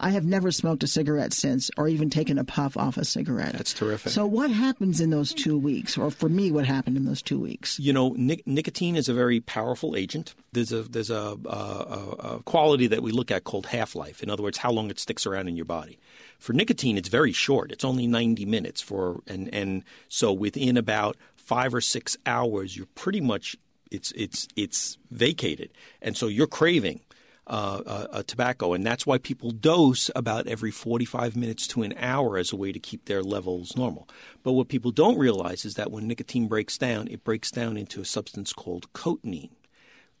I 0.00 0.10
have 0.10 0.24
never 0.24 0.50
smoked 0.50 0.82
a 0.82 0.86
cigarette 0.86 1.34
since 1.34 1.70
or 1.76 1.86
even 1.86 2.08
taken 2.08 2.38
a 2.38 2.44
puff 2.44 2.76
off 2.76 2.96
a 2.96 3.04
cigarette. 3.04 3.52
That's 3.52 3.74
terrific. 3.74 4.12
So, 4.12 4.26
what 4.26 4.50
happens 4.50 5.00
in 5.00 5.10
those 5.10 5.34
two 5.34 5.58
weeks, 5.58 5.98
or 5.98 6.10
for 6.10 6.28
me, 6.28 6.50
what 6.50 6.64
happened 6.64 6.96
in 6.96 7.04
those 7.04 7.20
two 7.20 7.38
weeks? 7.38 7.78
You 7.78 7.92
know, 7.92 8.14
nic- 8.16 8.46
nicotine 8.46 8.96
is 8.96 9.08
a 9.08 9.14
very 9.14 9.40
powerful 9.40 9.94
agent. 9.94 10.34
There's 10.52 10.72
a 10.72 10.82
there's 10.82 11.10
a, 11.10 11.36
a, 11.44 12.36
a 12.36 12.42
quality 12.44 12.86
that 12.86 13.02
we 13.02 13.12
look 13.12 13.30
at 13.30 13.44
called 13.44 13.66
half 13.66 13.94
life. 13.94 14.22
In 14.22 14.30
other 14.30 14.42
words, 14.42 14.58
how 14.58 14.72
long 14.72 14.90
it 14.90 14.98
sticks 14.98 15.26
around 15.26 15.48
in 15.48 15.56
your 15.56 15.66
body. 15.66 15.98
For 16.38 16.54
nicotine, 16.54 16.96
it's 16.96 17.10
very 17.10 17.32
short. 17.32 17.70
It's 17.70 17.84
only 17.84 18.06
90 18.06 18.46
minutes 18.46 18.80
for 18.80 19.20
and 19.26 19.52
and 19.54 19.84
so 20.08 20.32
within 20.32 20.78
about 20.78 21.16
five 21.36 21.74
or 21.74 21.82
six 21.82 22.16
hours, 22.24 22.76
you're 22.76 22.86
pretty 22.94 23.20
much 23.20 23.54
it's 23.90 24.12
it's 24.12 24.48
it's 24.56 24.96
vacated, 25.10 25.70
and 26.00 26.16
so 26.16 26.26
you're 26.26 26.46
craving 26.46 27.00
uh, 27.46 27.82
uh, 27.86 28.06
uh, 28.12 28.22
tobacco, 28.26 28.72
and 28.72 28.84
that's 28.86 29.06
why 29.06 29.18
people 29.18 29.50
dose 29.50 30.10
about 30.14 30.46
every 30.46 30.70
45 30.70 31.36
minutes 31.36 31.66
to 31.68 31.82
an 31.82 31.94
hour 31.98 32.36
as 32.38 32.52
a 32.52 32.56
way 32.56 32.72
to 32.72 32.78
keep 32.78 33.06
their 33.06 33.22
levels 33.22 33.76
normal. 33.76 34.08
But 34.42 34.52
what 34.52 34.68
people 34.68 34.90
don't 34.90 35.18
realize 35.18 35.64
is 35.64 35.74
that 35.74 35.90
when 35.90 36.06
nicotine 36.06 36.48
breaks 36.48 36.78
down, 36.78 37.08
it 37.08 37.24
breaks 37.24 37.50
down 37.50 37.76
into 37.76 38.00
a 38.00 38.04
substance 38.04 38.52
called 38.52 38.92
cotinine. 38.92 39.50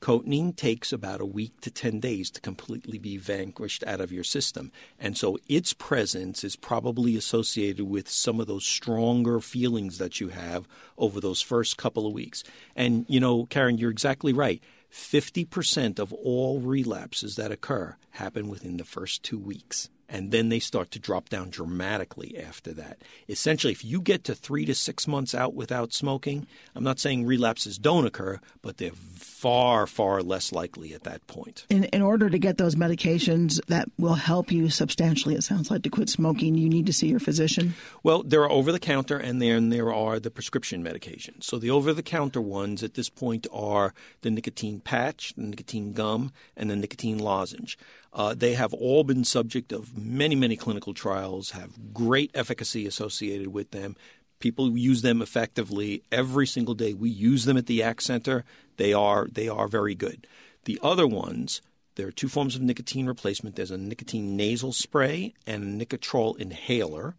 Cotinine 0.00 0.56
takes 0.56 0.94
about 0.94 1.20
a 1.20 1.26
week 1.26 1.60
to 1.60 1.70
10 1.70 2.00
days 2.00 2.30
to 2.30 2.40
completely 2.40 2.98
be 2.98 3.18
vanquished 3.18 3.84
out 3.86 4.00
of 4.00 4.10
your 4.10 4.24
system. 4.24 4.72
And 4.98 5.16
so 5.16 5.36
its 5.46 5.74
presence 5.74 6.42
is 6.42 6.56
probably 6.56 7.16
associated 7.16 7.84
with 7.84 8.08
some 8.08 8.40
of 8.40 8.46
those 8.46 8.64
stronger 8.64 9.40
feelings 9.40 9.98
that 9.98 10.18
you 10.18 10.28
have 10.28 10.66
over 10.96 11.20
those 11.20 11.42
first 11.42 11.76
couple 11.76 12.06
of 12.06 12.14
weeks. 12.14 12.42
And, 12.74 13.04
you 13.08 13.20
know, 13.20 13.44
Karen, 13.44 13.76
you're 13.76 13.90
exactly 13.90 14.32
right 14.32 14.62
50% 14.92 15.98
of 15.98 16.12
all 16.12 16.60
relapses 16.60 17.36
that 17.36 17.52
occur 17.52 17.96
happen 18.10 18.48
within 18.48 18.76
the 18.76 18.84
first 18.84 19.22
two 19.22 19.38
weeks. 19.38 19.88
And 20.12 20.32
then 20.32 20.48
they 20.48 20.58
start 20.58 20.90
to 20.90 20.98
drop 20.98 21.28
down 21.28 21.50
dramatically 21.50 22.36
after 22.36 22.72
that. 22.72 22.98
Essentially, 23.28 23.72
if 23.72 23.84
you 23.84 24.00
get 24.00 24.24
to 24.24 24.34
three 24.34 24.64
to 24.64 24.74
six 24.74 25.06
months 25.06 25.36
out 25.36 25.54
without 25.54 25.92
smoking, 25.92 26.48
I'm 26.74 26.82
not 26.82 26.98
saying 26.98 27.26
relapses 27.26 27.78
don't 27.78 28.06
occur, 28.06 28.40
but 28.60 28.78
they're 28.78 28.90
far, 28.90 29.86
far 29.86 30.20
less 30.22 30.52
likely 30.52 30.92
at 30.94 31.04
that 31.04 31.24
point. 31.28 31.64
In, 31.70 31.84
in 31.84 32.02
order 32.02 32.28
to 32.28 32.38
get 32.38 32.58
those 32.58 32.74
medications 32.74 33.64
that 33.66 33.88
will 33.98 34.14
help 34.14 34.50
you 34.50 34.68
substantially, 34.68 35.36
it 35.36 35.44
sounds 35.44 35.70
like, 35.70 35.82
to 35.82 35.90
quit 35.90 36.08
smoking, 36.08 36.56
you 36.56 36.68
need 36.68 36.86
to 36.86 36.92
see 36.92 37.06
your 37.06 37.20
physician? 37.20 37.74
Well, 38.02 38.24
there 38.24 38.42
are 38.42 38.50
over 38.50 38.72
the 38.72 38.80
counter 38.80 39.16
and 39.16 39.40
then 39.40 39.70
there 39.70 39.94
are 39.94 40.18
the 40.18 40.30
prescription 40.30 40.82
medications. 40.82 41.44
So 41.44 41.58
the 41.58 41.70
over 41.70 41.92
the 41.92 42.02
counter 42.02 42.40
ones 42.40 42.82
at 42.82 42.94
this 42.94 43.08
point 43.08 43.46
are 43.52 43.94
the 44.22 44.30
nicotine 44.30 44.80
patch, 44.80 45.34
the 45.36 45.44
nicotine 45.44 45.92
gum, 45.92 46.32
and 46.56 46.68
the 46.68 46.76
nicotine 46.76 47.18
lozenge. 47.18 47.78
Uh, 48.12 48.34
they 48.34 48.54
have 48.54 48.74
all 48.74 49.04
been 49.04 49.24
subject 49.24 49.72
of 49.72 49.96
many, 49.96 50.34
many 50.34 50.56
clinical 50.56 50.92
trials, 50.92 51.50
have 51.50 51.94
great 51.94 52.30
efficacy 52.34 52.86
associated 52.86 53.48
with 53.48 53.70
them. 53.70 53.96
People 54.40 54.76
use 54.76 55.02
them 55.02 55.22
effectively 55.22 56.02
every 56.10 56.46
single 56.46 56.74
day. 56.74 56.92
We 56.92 57.10
use 57.10 57.44
them 57.44 57.56
at 57.56 57.66
the 57.66 57.82
ACT 57.82 58.02
Center. 58.02 58.44
They 58.78 58.92
are 58.92 59.28
they 59.30 59.48
are 59.48 59.68
very 59.68 59.94
good. 59.94 60.26
The 60.64 60.80
other 60.82 61.06
ones, 61.06 61.60
there 61.94 62.08
are 62.08 62.12
two 62.12 62.28
forms 62.28 62.56
of 62.56 62.62
nicotine 62.62 63.06
replacement. 63.06 63.56
There's 63.56 63.70
a 63.70 63.78
nicotine 63.78 64.36
nasal 64.36 64.72
spray 64.72 65.34
and 65.46 65.62
a 65.80 65.84
Nicotrol 65.84 66.36
inhaler, 66.38 67.14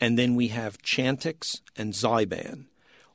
and 0.00 0.18
then 0.18 0.34
we 0.34 0.48
have 0.48 0.82
Chantix 0.82 1.60
and 1.76 1.92
Zyban. 1.92 2.64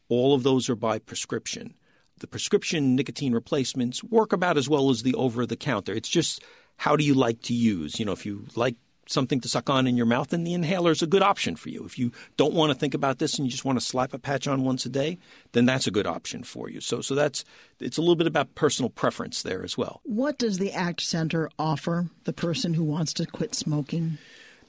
All 0.07 0.33
of 0.33 0.43
those 0.43 0.69
are 0.69 0.75
by 0.75 0.99
prescription. 0.99 1.75
The 2.19 2.27
prescription 2.27 2.95
nicotine 2.95 3.33
replacements 3.33 4.03
work 4.03 4.33
about 4.33 4.57
as 4.57 4.69
well 4.69 4.89
as 4.89 5.03
the 5.03 5.15
over 5.15 5.45
the 5.45 5.55
counter. 5.55 5.93
It's 5.93 6.09
just 6.09 6.43
how 6.79 6.95
do 6.95 7.03
you 7.03 7.13
like 7.13 7.41
to 7.41 7.53
use? 7.53 8.00
You 8.00 8.05
know, 8.05 8.13
if 8.13 8.25
you 8.25 8.45
like 8.55 8.77
something 9.05 9.41
to 9.41 9.50
suck 9.50 9.69
on 9.69 9.86
in 9.86 9.98
your 9.98 10.05
mouth, 10.05 10.29
then 10.29 10.45
the 10.45 10.53
inhaler 10.53 10.91
is 10.91 11.01
a 11.01 11.07
good 11.07 11.21
option 11.21 11.57
for 11.57 11.67
you. 11.69 11.83
If 11.83 12.00
you 12.00 12.13
don't 12.38 12.53
want 12.53 12.71
to 12.71 12.77
think 12.77 12.93
about 12.93 13.19
this 13.19 13.38
and 13.38 13.45
you 13.45 13.51
just 13.51 13.65
want 13.65 13.77
to 13.77 13.86
slap 13.86 14.13
a 14.13 14.19
patch 14.19 14.48
on 14.48 14.63
once 14.63 14.86
a 14.86 14.89
day, 14.89 15.17
then 15.51 15.65
that's 15.65 15.88
a 15.88 15.91
good 15.91 16.07
option 16.07 16.41
for 16.41 16.69
you. 16.69 16.79
So, 16.79 17.01
so 17.01 17.15
that's 17.15 17.43
it's 17.81 17.98
a 17.98 18.01
little 18.01 18.15
bit 18.15 18.27
about 18.27 18.55
personal 18.55 18.89
preference 18.89 19.43
there 19.43 19.62
as 19.62 19.77
well. 19.77 20.00
What 20.05 20.38
does 20.38 20.57
the 20.57 20.71
ACT 20.71 21.01
Center 21.01 21.50
offer 21.59 22.07
the 22.24 22.33
person 22.33 22.75
who 22.75 22.86
wants 22.86 23.12
to 23.13 23.25
quit 23.25 23.55
smoking? 23.55 24.17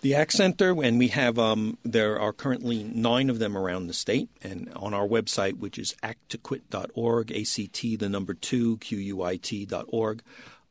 The 0.00 0.17
ACT 0.17 0.33
Center, 0.33 0.83
and 0.83 0.99
we 0.99 1.09
have 1.09 1.38
um, 1.38 1.79
there 1.85 2.19
are 2.19 2.33
currently 2.33 2.83
nine 2.83 3.31
of 3.31 3.38
them 3.38 3.57
around 3.57 3.87
the 3.87 3.93
state, 3.93 4.31
and 4.43 4.73
on 4.75 4.95
our 4.95 5.07
website, 5.07 5.59
which 5.59 5.79
is 5.79 5.95
acttoquit.org, 6.02 7.31
A 7.31 7.45
C 7.45 7.69
T 7.69 7.95
the 7.97 8.09
number 8.09 8.35
two 8.35 8.79
Q 8.79 8.99
U 8.99 9.23
I 9.23 9.37
T.org, 9.37 10.23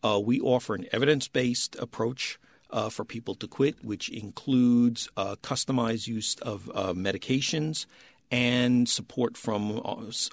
uh, 0.03 0.19
we 0.23 0.39
offer 0.39 0.75
an 0.75 0.85
evidence 0.91 1.27
based 1.27 1.75
approach 1.77 2.39
uh, 2.71 2.89
for 2.89 3.03
people 3.03 3.35
to 3.35 3.47
quit, 3.47 3.83
which 3.83 4.09
includes 4.09 5.09
uh, 5.17 5.35
customized 5.41 6.07
use 6.07 6.35
of 6.35 6.69
uh, 6.73 6.93
medications 6.93 7.85
and 8.31 8.87
support 8.87 9.35
from 9.35 9.79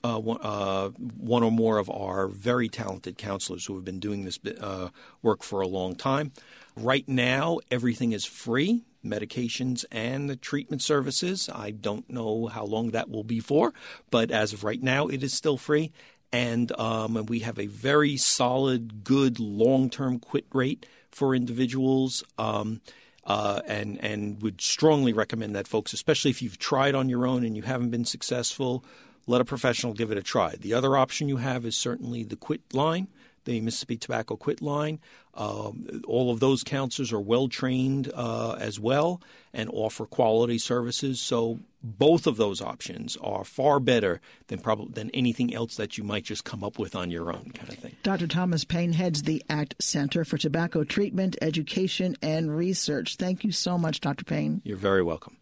uh, 0.05 0.19
one, 0.19 0.39
uh, 0.43 0.89
one, 0.89 1.43
or 1.43 1.51
more 1.51 1.79
of 1.79 1.89
our 1.89 2.29
very 2.29 2.69
talented 2.69 3.17
counselors 3.17 3.65
who 3.65 3.75
have 3.75 3.85
been 3.85 4.01
doing 4.01 4.25
this 4.25 4.39
uh, 4.61 4.91
work 5.23 5.43
for 5.43 5.63
a 5.63 5.67
long 5.67 5.95
time. 5.95 6.31
Right 6.77 7.09
now, 7.09 7.59
everything 7.71 8.13
is 8.13 8.27
free 8.27 8.85
medications 9.03 9.85
and 9.91 10.29
the 10.29 10.37
treatment 10.37 10.83
services. 10.83 11.49
I 11.53 11.71
don't 11.71 12.09
know 12.11 12.49
how 12.49 12.65
long 12.65 12.91
that 12.91 13.09
will 13.09 13.25
be 13.25 13.41
for, 13.41 13.73
but 14.11 14.31
as 14.31 14.53
of 14.53 14.65
right 14.65 14.83
now, 14.83 15.07
it 15.07 15.23
is 15.23 15.33
still 15.33 15.57
free. 15.57 15.93
And, 16.33 16.73
um, 16.79 17.17
and 17.17 17.29
we 17.29 17.41
have 17.41 17.59
a 17.59 17.67
very 17.67 18.17
solid, 18.17 19.05
good 19.05 19.39
long 19.39 19.91
term 19.91 20.19
quit 20.19 20.47
rate 20.53 20.87
for 21.11 21.35
individuals. 21.35 22.25
Um, 22.39 22.81
uh, 23.27 23.61
and 23.67 23.99
and 24.05 24.41
would 24.41 24.61
strongly 24.61 25.13
recommend 25.13 25.57
that 25.57 25.67
folks, 25.67 25.93
especially 25.93 26.31
if 26.31 26.41
you've 26.41 26.59
tried 26.59 26.95
on 26.95 27.09
your 27.09 27.27
own 27.27 27.45
and 27.45 27.57
you 27.57 27.63
haven't 27.63 27.91
been 27.91 28.05
successful, 28.05 28.85
let 29.27 29.41
a 29.41 29.45
professional 29.45 29.93
give 29.93 30.13
it 30.13 30.19
a 30.19 30.23
try. 30.23 30.55
The 30.55 30.75
other 30.75 30.97
option 30.97 31.29
you 31.29 31.39
have 31.39 31.65
is 31.67 31.77
certainly 31.77 32.23
the 32.23 32.37
quit 32.37 32.61
line, 32.73 33.09
the 33.47 33.61
Mississippi 33.63 33.97
Tobacco 33.97 34.37
Quit 34.37 34.61
line. 34.61 35.01
Um, 35.35 36.03
all 36.07 36.31
of 36.31 36.41
those 36.41 36.63
counselors 36.63 37.13
are 37.13 37.21
well 37.21 37.49
trained 37.49 38.13
uh, 38.15 38.53
as 38.61 38.79
well 38.79 39.23
and 39.55 39.71
offer 39.73 40.05
quality 40.05 40.59
services. 40.59 41.21
So 41.21 41.61
both 41.83 42.27
of 42.27 42.37
those 42.37 42.61
options 42.61 43.17
are 43.19 43.45
far 43.45 43.81
better 43.81 44.21
than 44.49 44.59
probably 44.59 44.93
than 44.93 45.11
anything 45.11 45.55
else 45.55 45.77
that 45.77 45.97
you 45.97 46.05
might 46.05 46.25
just 46.25 46.45
come 46.45 46.65
up 46.65 46.79
with 46.79 46.95
on 46.97 47.11
your 47.11 47.33
own, 47.33 47.53
kind 47.55 47.69
of 47.71 47.79
thing. 47.79 47.97
Dr. 48.03 48.27
Thomas 48.27 48.65
Payne 48.65 48.93
heads 48.93 49.23
the 49.23 49.43
ACT 49.49 49.77
Center 49.81 50.25
for 50.25 50.37
Tobacco 50.37 50.85
Treatment, 50.85 51.37
Education, 51.41 52.17
and 52.23 52.55
Research. 52.55 53.17
Thank 53.17 53.45
you 53.45 53.53
so 53.53 53.79
much, 53.79 54.01
Dr. 54.01 54.25
Payne. 54.25 54.61
You're 54.65 54.77
very 54.77 55.03
welcome. 55.03 55.37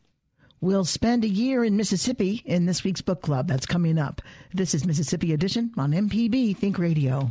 We'll 0.60 0.86
spend 0.86 1.24
a 1.24 1.28
year 1.28 1.62
in 1.62 1.76
Mississippi 1.76 2.42
in 2.46 2.64
this 2.64 2.84
week's 2.84 3.02
book 3.02 3.20
club. 3.20 3.48
That's 3.48 3.66
coming 3.66 3.98
up. 3.98 4.22
This 4.54 4.74
is 4.74 4.86
Mississippi 4.86 5.34
Edition 5.34 5.72
on 5.76 5.92
MPB 5.92 6.56
Think 6.56 6.78
Radio. 6.78 7.30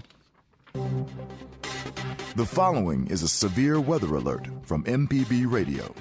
The 2.35 2.45
following 2.45 3.05
is 3.07 3.21
a 3.21 3.27
severe 3.27 3.79
weather 3.79 4.15
alert 4.15 4.47
from 4.63 4.83
MPB 4.85 5.51
Radio. 5.51 5.93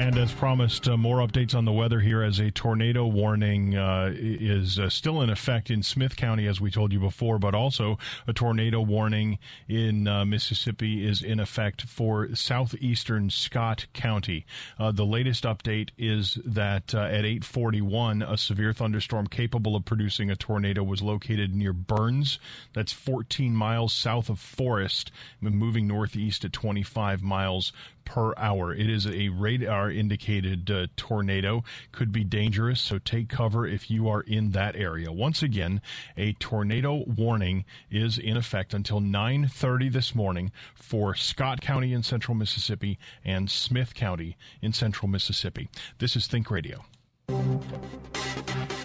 And 0.00 0.16
as 0.16 0.32
promised, 0.32 0.88
uh, 0.88 0.96
more 0.96 1.18
updates 1.18 1.54
on 1.54 1.66
the 1.66 1.72
weather 1.72 2.00
here 2.00 2.22
as 2.22 2.38
a 2.38 2.50
tornado 2.50 3.06
warning 3.06 3.76
uh, 3.76 4.10
is 4.16 4.78
uh, 4.78 4.88
still 4.88 5.20
in 5.20 5.28
effect 5.28 5.70
in 5.70 5.82
Smith 5.82 6.16
County, 6.16 6.46
as 6.46 6.58
we 6.58 6.70
told 6.70 6.90
you 6.90 6.98
before, 6.98 7.38
but 7.38 7.54
also 7.54 7.98
a 8.26 8.32
tornado 8.32 8.80
warning 8.80 9.38
in 9.68 10.08
uh, 10.08 10.24
Mississippi 10.24 11.06
is 11.06 11.22
in 11.22 11.38
effect 11.38 11.82
for 11.82 12.34
southeastern 12.34 13.28
Scott 13.28 13.88
County. 13.92 14.46
Uh, 14.78 14.90
the 14.90 15.04
latest 15.04 15.44
update 15.44 15.90
is 15.98 16.38
that 16.46 16.94
uh, 16.94 17.00
at 17.00 17.26
841, 17.26 18.22
a 18.22 18.38
severe 18.38 18.72
thunderstorm 18.72 19.26
capable 19.26 19.76
of 19.76 19.84
producing 19.84 20.30
a 20.30 20.34
tornado 20.34 20.82
was 20.82 21.02
located 21.02 21.54
near 21.54 21.74
Burns. 21.74 22.38
That's 22.72 22.92
14 22.92 23.54
miles 23.54 23.92
south 23.92 24.30
of 24.30 24.40
Forest, 24.40 25.12
moving 25.42 25.86
northeast 25.86 26.42
at 26.46 26.54
25 26.54 27.22
miles 27.22 27.74
per 28.04 28.34
hour. 28.36 28.74
It 28.74 28.88
is 28.88 29.06
a 29.06 29.28
radar 29.28 29.90
indicated 29.90 30.70
uh, 30.70 30.86
tornado, 30.96 31.64
could 31.92 32.12
be 32.12 32.24
dangerous, 32.24 32.80
so 32.80 32.98
take 32.98 33.28
cover 33.28 33.66
if 33.66 33.90
you 33.90 34.08
are 34.08 34.22
in 34.22 34.50
that 34.52 34.76
area. 34.76 35.12
Once 35.12 35.42
again, 35.42 35.80
a 36.16 36.32
tornado 36.34 37.04
warning 37.06 37.64
is 37.90 38.18
in 38.18 38.36
effect 38.36 38.74
until 38.74 39.00
9:30 39.00 39.92
this 39.92 40.14
morning 40.14 40.52
for 40.74 41.14
Scott 41.14 41.60
County 41.60 41.92
in 41.92 42.02
central 42.02 42.34
Mississippi 42.34 42.98
and 43.24 43.50
Smith 43.50 43.94
County 43.94 44.36
in 44.60 44.72
central 44.72 45.08
Mississippi. 45.08 45.68
This 45.98 46.16
is 46.16 46.26
Think 46.26 46.50
Radio. 46.50 46.84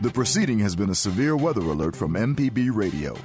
The 0.01 0.11
proceeding 0.13 0.59
has 0.59 0.75
been 0.75 0.89
a 0.89 0.95
severe 0.95 1.35
weather 1.35 1.61
alert 1.61 1.95
from 1.95 2.13
MPB 2.13 2.69
Radio. 2.73 3.15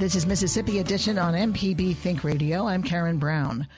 This 0.00 0.16
is 0.16 0.24
Mississippi 0.24 0.78
Edition 0.78 1.18
on 1.18 1.34
MPB 1.34 1.94
Think 1.94 2.24
Radio. 2.24 2.66
I'm 2.66 2.82
Karen 2.82 3.18
Brown. 3.18 3.68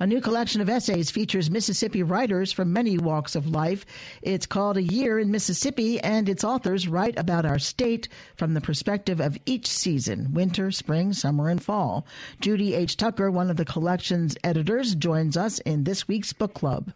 A 0.00 0.08
new 0.08 0.20
collection 0.20 0.60
of 0.60 0.68
essays 0.68 1.08
features 1.08 1.52
Mississippi 1.52 2.02
writers 2.02 2.50
from 2.50 2.72
many 2.72 2.98
walks 2.98 3.36
of 3.36 3.46
life. 3.46 3.86
It's 4.20 4.44
called 4.44 4.76
A 4.76 4.82
Year 4.82 5.20
in 5.20 5.30
Mississippi, 5.30 6.00
and 6.00 6.28
its 6.28 6.42
authors 6.42 6.88
write 6.88 7.16
about 7.16 7.46
our 7.46 7.60
state 7.60 8.08
from 8.34 8.54
the 8.54 8.60
perspective 8.60 9.20
of 9.20 9.38
each 9.46 9.68
season 9.68 10.34
winter, 10.34 10.72
spring, 10.72 11.12
summer, 11.12 11.48
and 11.48 11.62
fall. 11.62 12.04
Judy 12.40 12.74
H. 12.74 12.96
Tucker, 12.96 13.30
one 13.30 13.48
of 13.48 13.56
the 13.56 13.64
collection's 13.64 14.36
editors, 14.42 14.96
joins 14.96 15.36
us 15.36 15.60
in 15.60 15.84
this 15.84 16.08
week's 16.08 16.32
book 16.32 16.54
club. 16.54 16.92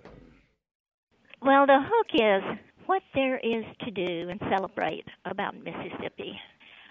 Well, 1.40 1.66
the 1.66 1.79
hook 1.81 2.09
is 2.14 2.59
what 2.87 3.03
there 3.14 3.37
is 3.37 3.64
to 3.85 3.92
do 3.92 4.29
and 4.29 4.40
celebrate 4.51 5.05
about 5.25 5.55
Mississippi. 5.55 6.37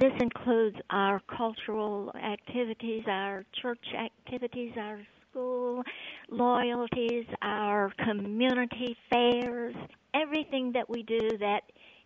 This 0.02 0.14
includes 0.20 0.78
our 0.90 1.22
cultural 1.38 2.12
activities, 2.16 3.04
our 3.08 3.46
church 3.62 3.86
activities, 3.96 4.72
our 4.76 5.00
school 5.30 5.84
loyalties, 6.28 7.26
our 7.44 7.94
community 8.04 8.98
fairs, 9.12 9.76
everything 10.16 10.72
that 10.72 10.90
we 10.90 11.04
do 11.04 11.20
that 11.38 11.62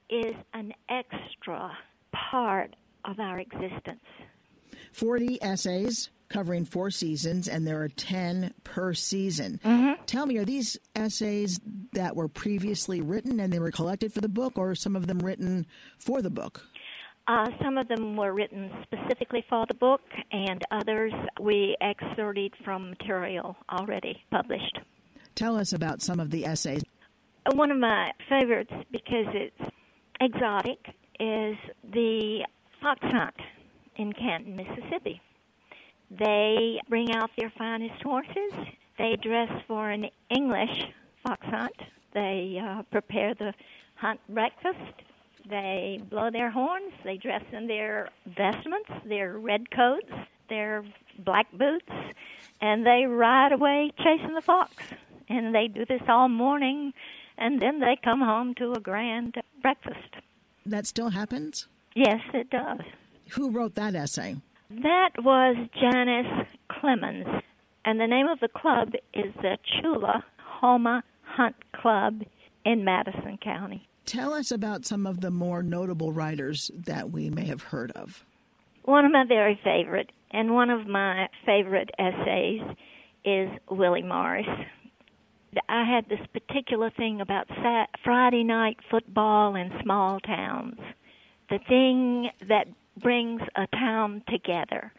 is 0.10 0.36
an 0.54 0.74
extra 0.90 1.72
part 2.12 2.76
of 3.06 3.22
our 3.22 3.40
existence. 3.40 4.04
40 4.92 5.42
essays 5.42 6.10
covering 6.28 6.66
four 6.66 6.92
seasons, 6.92 7.48
and 7.48 7.66
there 7.66 7.82
are 7.82 7.88
10 7.88 8.54
per 8.66 8.94
season. 8.94 9.58
Mm-hmm. 9.64 10.04
Tell 10.06 10.26
me, 10.26 10.38
are 10.38 10.44
these 10.44 10.78
essays 10.98 11.62
that 11.94 12.18
were 12.18 12.28
previously 12.28 13.00
written 13.00 13.40
and 13.40 13.54
they 13.54 13.60
were 13.60 13.72
collected 13.72 14.12
for 14.12 14.20
the 14.20 14.28
book, 14.28 14.58
or 14.58 14.76
some 14.76 14.98
of 14.98 15.08
them 15.08 15.20
written 15.20 15.66
for 15.98 16.22
the 16.22 16.30
book? 16.30 16.66
Uh, 17.28 17.50
some 17.64 17.78
of 17.78 17.88
them 17.88 18.16
were 18.16 18.34
written 18.34 18.70
specifically 18.84 19.44
for 19.50 19.66
the 19.68 19.74
book, 19.74 20.02
and 20.32 20.62
others 20.70 21.12
we 21.40 21.76
excerpted 21.82 22.54
from 22.64 22.90
material 22.92 23.56
already 23.72 24.24
published. 24.30 24.80
Tell 25.34 25.58
us 25.58 25.74
about 25.74 26.02
some 26.02 26.20
of 26.20 26.30
the 26.30 26.46
essays. 26.46 26.84
One 27.54 27.72
of 27.72 27.78
my 27.78 28.12
favorites, 28.30 28.72
because 28.92 29.26
it's 29.34 29.72
exotic, 30.22 30.80
is 31.20 31.56
the 31.94 32.46
fox 32.82 33.00
hunt 33.02 33.36
in 33.96 34.14
Canton, 34.14 34.56
Mississippi. 34.56 35.20
They 36.12 36.80
bring 36.88 37.14
out 37.16 37.32
their 37.38 37.52
finest 37.58 38.02
horses. 38.04 38.54
They 39.00 39.18
dress 39.22 39.50
for 39.68 39.90
an 39.90 40.06
English 40.30 40.86
fox 41.26 41.46
hunt. 41.48 41.76
They 42.14 42.62
uh, 42.64 42.84
prepare 42.92 43.34
the 43.34 43.54
hunt 43.96 44.20
breakfast 44.30 45.02
they 45.50 46.02
blow 46.10 46.30
their 46.32 46.50
horns, 46.50 46.94
they 47.04 47.18
dress 47.18 47.44
in 47.52 47.68
their 47.68 48.10
vestments, 48.26 48.90
their 49.06 49.38
red 49.38 49.70
coats, 49.72 50.12
their 50.50 50.84
black 51.20 51.52
boots, 51.52 51.92
and 52.62 52.86
they 52.86 53.06
ride 53.06 53.52
away 53.52 53.92
chasing 53.98 54.36
the 54.36 54.42
fox. 54.42 54.74
And 55.28 55.56
they 55.56 55.68
do 55.68 55.86
this 55.86 56.02
all 56.08 56.30
morning, 56.30 56.94
and 57.38 57.62
then 57.62 57.80
they 57.80 57.98
come 58.04 58.22
home 58.22 58.54
to 58.56 58.74
a 58.74 58.80
grand 58.80 59.36
breakfast. 59.62 60.16
That 60.66 60.86
still 60.86 61.10
happens? 61.10 61.68
Yes, 61.96 62.22
it 62.34 62.50
does. 62.50 62.82
Who 63.32 63.50
wrote 63.50 63.76
that 63.76 63.96
essay? 63.96 64.36
That 64.70 65.12
was 65.20 65.56
Janice 65.80 66.48
Clemens, 66.70 67.28
and 67.86 68.00
the 68.00 68.08
name 68.08 68.28
of 68.28 68.40
the 68.40 68.48
club 68.48 68.94
is 69.14 69.34
the 69.42 69.58
Chula 69.64 70.24
Homa 70.38 71.04
Hunt 71.24 71.56
Club 71.74 72.22
in 72.66 72.84
Madison 72.84 73.38
County. 73.44 73.88
Tell 74.06 74.34
us 74.34 74.52
about 74.52 74.86
some 74.86 75.08
of 75.08 75.22
the 75.22 75.32
more 75.32 75.64
notable 75.64 76.12
writers 76.12 76.70
that 76.76 77.12
we 77.12 77.30
may 77.30 77.46
have 77.46 77.64
heard 77.64 77.92
of. 77.92 78.24
One 78.84 79.04
of 79.04 79.12
my 79.12 79.26
very 79.26 79.60
favorite, 79.64 80.12
and 80.32 80.54
one 80.54 80.70
of 80.70 80.88
my 80.88 81.28
favorite 81.46 81.90
essays 81.98 82.62
is 83.24 83.50
Willie 83.70 84.04
Morris. 84.04 84.46
I 85.68 85.84
had 85.84 86.08
this 86.10 86.20
particular 86.34 86.92
thing 86.92 87.22
about 87.22 87.48
Friday 88.04 88.44
night 88.44 88.78
football 88.92 89.56
in 89.56 89.72
small 89.82 90.20
towns. 90.20 90.80
the 91.50 91.60
thing 91.68 92.30
that 92.48 92.68
brings 93.02 93.42
a 93.56 93.68
town 93.68 94.24
together. 94.28 94.92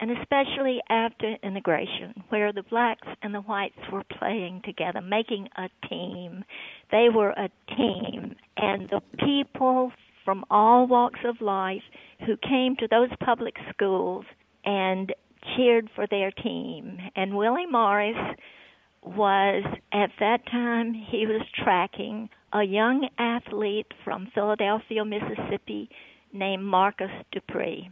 And 0.00 0.10
especially 0.10 0.80
after 0.90 1.36
integration, 1.42 2.24
where 2.28 2.52
the 2.52 2.64
blacks 2.64 3.06
and 3.22 3.34
the 3.34 3.40
whites 3.40 3.78
were 3.92 4.04
playing 4.18 4.62
together, 4.64 5.00
making 5.00 5.48
a 5.56 5.68
team. 5.88 6.44
They 6.90 7.08
were 7.14 7.30
a 7.30 7.48
team. 7.76 8.34
And 8.56 8.88
the 8.90 9.00
people 9.18 9.92
from 10.24 10.44
all 10.50 10.86
walks 10.86 11.20
of 11.24 11.40
life 11.40 11.82
who 12.26 12.36
came 12.36 12.76
to 12.76 12.88
those 12.88 13.10
public 13.24 13.54
schools 13.72 14.24
and 14.64 15.12
cheered 15.56 15.88
for 15.94 16.06
their 16.10 16.30
team. 16.30 16.98
And 17.14 17.36
Willie 17.36 17.66
Morris 17.66 18.36
was, 19.02 19.64
at 19.92 20.10
that 20.18 20.46
time, 20.50 20.94
he 20.94 21.26
was 21.26 21.42
tracking 21.62 22.28
a 22.52 22.62
young 22.62 23.08
athlete 23.18 23.92
from 24.04 24.28
Philadelphia, 24.34 25.04
Mississippi, 25.04 25.90
named 26.32 26.64
Marcus 26.64 27.10
Dupree. 27.32 27.90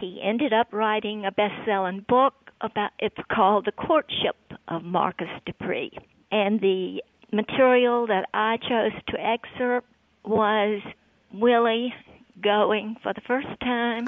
He 0.00 0.20
ended 0.22 0.54
up 0.54 0.72
writing 0.72 1.26
a 1.26 1.30
best-selling 1.30 2.06
book 2.08 2.34
about 2.62 2.92
it's 2.98 3.16
called 3.30 3.66
The 3.66 3.72
Courtship 3.72 4.36
of 4.68 4.82
Marcus 4.82 5.28
Dupree. 5.44 5.92
And 6.32 6.60
the 6.60 7.02
material 7.32 8.06
that 8.06 8.26
I 8.32 8.56
chose 8.56 8.92
to 9.08 9.20
excerpt 9.20 9.86
was 10.24 10.80
Willie 11.32 11.92
going 12.42 12.96
for 13.02 13.12
the 13.12 13.20
first 13.26 13.48
time 13.60 14.06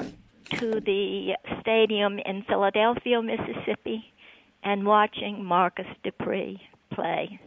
to 0.59 0.81
the 0.81 1.35
stadium 1.61 2.17
in 2.25 2.43
Philadelphia, 2.47 3.21
Mississippi, 3.21 4.03
and 4.63 4.85
watching 4.85 5.45
Marcus 5.45 5.87
Dupree 6.03 6.59
play 6.91 7.39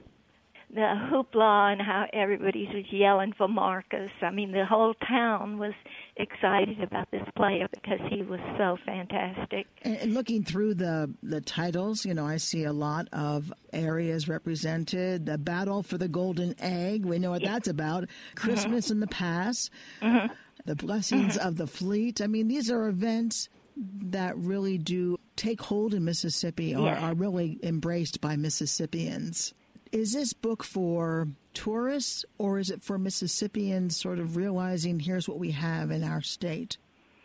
the 0.73 0.81
hoopla 1.11 1.73
and 1.73 1.81
how 1.81 2.07
everybody 2.13 2.69
was 2.73 2.85
yelling 2.91 3.33
for 3.37 3.49
Marcus. 3.49 4.11
I 4.21 4.31
mean, 4.31 4.53
the 4.53 4.67
whole 4.67 4.95
town 4.95 5.59
was 5.59 5.73
excited 6.17 6.83
about 6.83 7.11
this 7.11 7.27
player 7.37 7.69
because 7.73 8.01
he 8.11 8.23
was 8.23 8.41
so 8.59 8.77
fantastic. 8.85 9.67
And 9.83 10.15
looking 10.15 10.45
through 10.45 10.75
the 10.75 11.13
the 11.23 11.41
titles, 11.41 12.05
you 12.05 12.15
know, 12.15 12.27
I 12.27 12.39
see 12.39 12.65
a 12.65 12.73
lot 12.73 13.09
of 13.13 13.53
areas 13.73 14.29
represented. 14.29 15.27
The 15.27 15.39
battle 15.39 15.83
for 15.83 15.99
the 15.99 16.09
golden 16.09 16.55
egg. 16.61 17.05
We 17.05 17.19
know 17.19 17.31
what 17.31 17.43
yeah. 17.43 17.53
that's 17.53 17.69
about. 17.69 18.05
Mm-hmm. 18.05 18.35
Christmas 18.37 18.87
mm-hmm. 18.87 18.93
in 18.93 19.01
the 19.01 19.07
past. 19.07 19.71
Mm-hmm. 20.01 20.33
The 20.65 20.77
blessings 20.77 21.37
mm-hmm. 21.37 21.47
of 21.47 21.57
the 21.57 21.67
fleet. 21.67 22.21
I 22.21 22.27
mean, 22.27 22.49
these 22.49 22.71
are 22.71 22.89
events 22.89 23.49
that 23.77 24.37
really 24.37 24.79
do 24.79 25.19
take 25.37 25.61
hold 25.61 25.93
in 25.93 26.05
Mississippi 26.05 26.75
or 26.75 26.87
yeah. 26.87 27.07
are 27.07 27.15
really 27.15 27.59
embraced 27.63 28.21
by 28.21 28.37
Mississippians. 28.37 29.53
Is 29.93 30.13
this 30.13 30.33
book 30.33 30.65
for 30.65 31.29
tourists 31.57 32.23
or 32.37 32.59
is 32.59 32.71
it 32.71 32.83
for 32.83 32.99
Mississippians 32.99 33.97
sort 33.97 34.19
of 34.19 34.37
realizing 34.37 35.01
here's 35.01 35.27
what 35.27 35.39
we 35.39 35.53
have 35.53 35.91
in 35.91 36.05
our 36.05 36.21
state? 36.21 36.77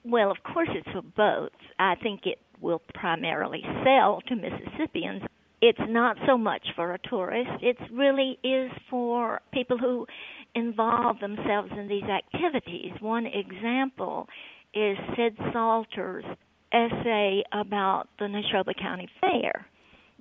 Well, 0.06 0.32
of 0.32 0.38
course, 0.42 0.70
it's 0.74 0.90
for 0.92 1.02
both. 1.02 1.52
I 1.78 1.96
think 1.96 2.22
it 2.26 2.40
will 2.62 2.82
primarily 2.94 3.62
sell 3.84 4.22
to 4.28 4.36
Mississippians. 4.36 5.24
It's 5.62 5.80
not 5.90 6.16
so 6.26 6.38
much 6.38 6.66
for 6.76 6.94
a 6.94 6.98
tourist. 7.10 7.52
It 7.62 7.78
really 7.92 8.40
is 8.42 8.72
for 8.90 9.42
people 9.54 9.78
who 9.78 10.08
involve 10.56 11.20
themselves 11.20 11.72
in 11.78 11.88
these 11.90 12.04
activities. 12.04 12.94
One 13.02 13.26
example 13.26 14.28
is 14.74 14.98
Sid 15.18 15.38
Salter's 15.52 16.26
essay 16.72 17.44
about 17.52 18.08
the 18.18 18.26
Neshoba 18.26 18.74
County 18.80 19.10
Fair. 19.20 19.68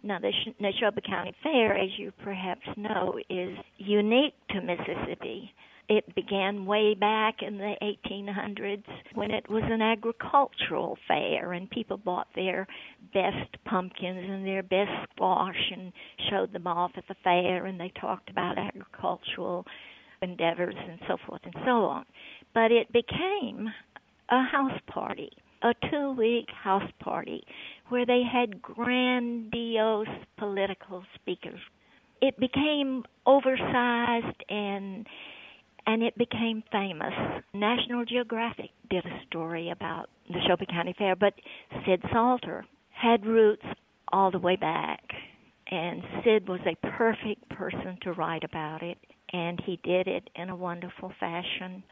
Now, 0.02 0.18
the 0.18 0.32
Neshoba 0.60 1.04
County 1.06 1.34
Fair, 1.42 1.76
as 1.76 1.90
you 1.98 2.12
perhaps 2.24 2.66
know, 2.76 3.18
is 3.28 3.56
unique 3.76 4.34
to 4.50 4.60
Mississippi. 4.62 5.52
It 5.90 6.14
began 6.14 6.64
way 6.66 6.94
back 6.94 7.42
in 7.42 7.58
the 7.58 7.74
1800s 7.82 8.84
when 9.14 9.30
it 9.30 9.50
was 9.50 9.64
an 9.66 9.82
agricultural 9.82 10.96
fair, 11.06 11.52
and 11.52 11.68
people 11.68 11.98
bought 11.98 12.28
their 12.34 12.66
best 13.12 13.62
pumpkins 13.64 14.24
and 14.30 14.46
their 14.46 14.62
best 14.62 14.90
squash 15.12 15.70
and 15.72 15.92
showed 16.30 16.52
them 16.52 16.66
off 16.66 16.92
at 16.96 17.06
the 17.08 17.16
fair, 17.22 17.66
and 17.66 17.78
they 17.78 17.92
talked 18.00 18.30
about 18.30 18.56
agricultural 18.56 19.66
endeavors 20.22 20.76
and 20.78 21.00
so 21.08 21.16
forth 21.26 21.42
and 21.44 21.54
so 21.66 21.84
on. 21.84 22.04
But 22.54 22.72
it 22.72 22.92
became 22.92 23.68
a 24.30 24.42
house 24.44 24.80
party, 24.86 25.30
a 25.62 25.74
two 25.90 26.12
week 26.12 26.46
house 26.62 26.90
party 27.00 27.42
where 27.90 28.06
they 28.06 28.22
had 28.22 28.62
grandiose 28.62 30.06
political 30.38 31.04
speakers. 31.14 31.60
It 32.22 32.38
became 32.38 33.04
oversized 33.26 34.44
and 34.48 35.06
and 35.86 36.02
it 36.02 36.16
became 36.16 36.62
famous. 36.70 37.12
National 37.54 38.04
Geographic 38.04 38.70
did 38.90 39.04
a 39.04 39.20
story 39.26 39.70
about 39.70 40.08
the 40.28 40.34
Neshoba 40.34 40.68
County 40.68 40.94
Fair, 40.96 41.16
but 41.16 41.34
Sid 41.86 42.02
Salter 42.12 42.64
had 42.90 43.24
roots 43.24 43.64
all 44.12 44.30
the 44.30 44.38
way 44.38 44.56
back. 44.56 45.02
And 45.70 46.02
Sid 46.22 46.48
was 46.48 46.60
a 46.66 46.86
perfect 46.96 47.48
person 47.50 47.96
to 48.02 48.12
write 48.12 48.44
about 48.44 48.82
it, 48.82 48.98
and 49.32 49.60
he 49.64 49.78
did 49.82 50.06
it 50.06 50.28
in 50.34 50.50
a 50.50 50.56
wonderful 50.56 51.12
fashion. 51.18 51.82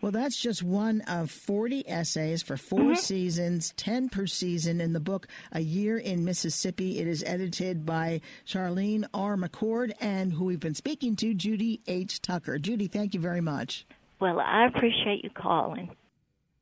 Well, 0.00 0.12
that's 0.12 0.36
just 0.36 0.62
one 0.62 1.00
of 1.02 1.30
40 1.30 1.88
essays 1.88 2.42
for 2.42 2.56
4 2.56 2.78
mm-hmm. 2.78 2.94
seasons, 2.94 3.74
10 3.76 4.08
per 4.10 4.26
season 4.26 4.80
in 4.80 4.92
the 4.92 5.00
book 5.00 5.26
A 5.50 5.60
Year 5.60 5.98
in 5.98 6.24
Mississippi. 6.24 7.00
It 7.00 7.08
is 7.08 7.24
edited 7.26 7.84
by 7.84 8.20
Charline 8.46 9.06
R. 9.12 9.36
McCord 9.36 9.92
and 10.00 10.32
who 10.32 10.44
we've 10.44 10.60
been 10.60 10.76
speaking 10.76 11.16
to, 11.16 11.34
Judy 11.34 11.80
H. 11.88 12.22
Tucker. 12.22 12.58
Judy, 12.58 12.86
thank 12.86 13.12
you 13.12 13.20
very 13.20 13.40
much. 13.40 13.86
Well, 14.20 14.38
I 14.38 14.66
appreciate 14.66 15.24
you 15.24 15.30
calling. 15.30 15.90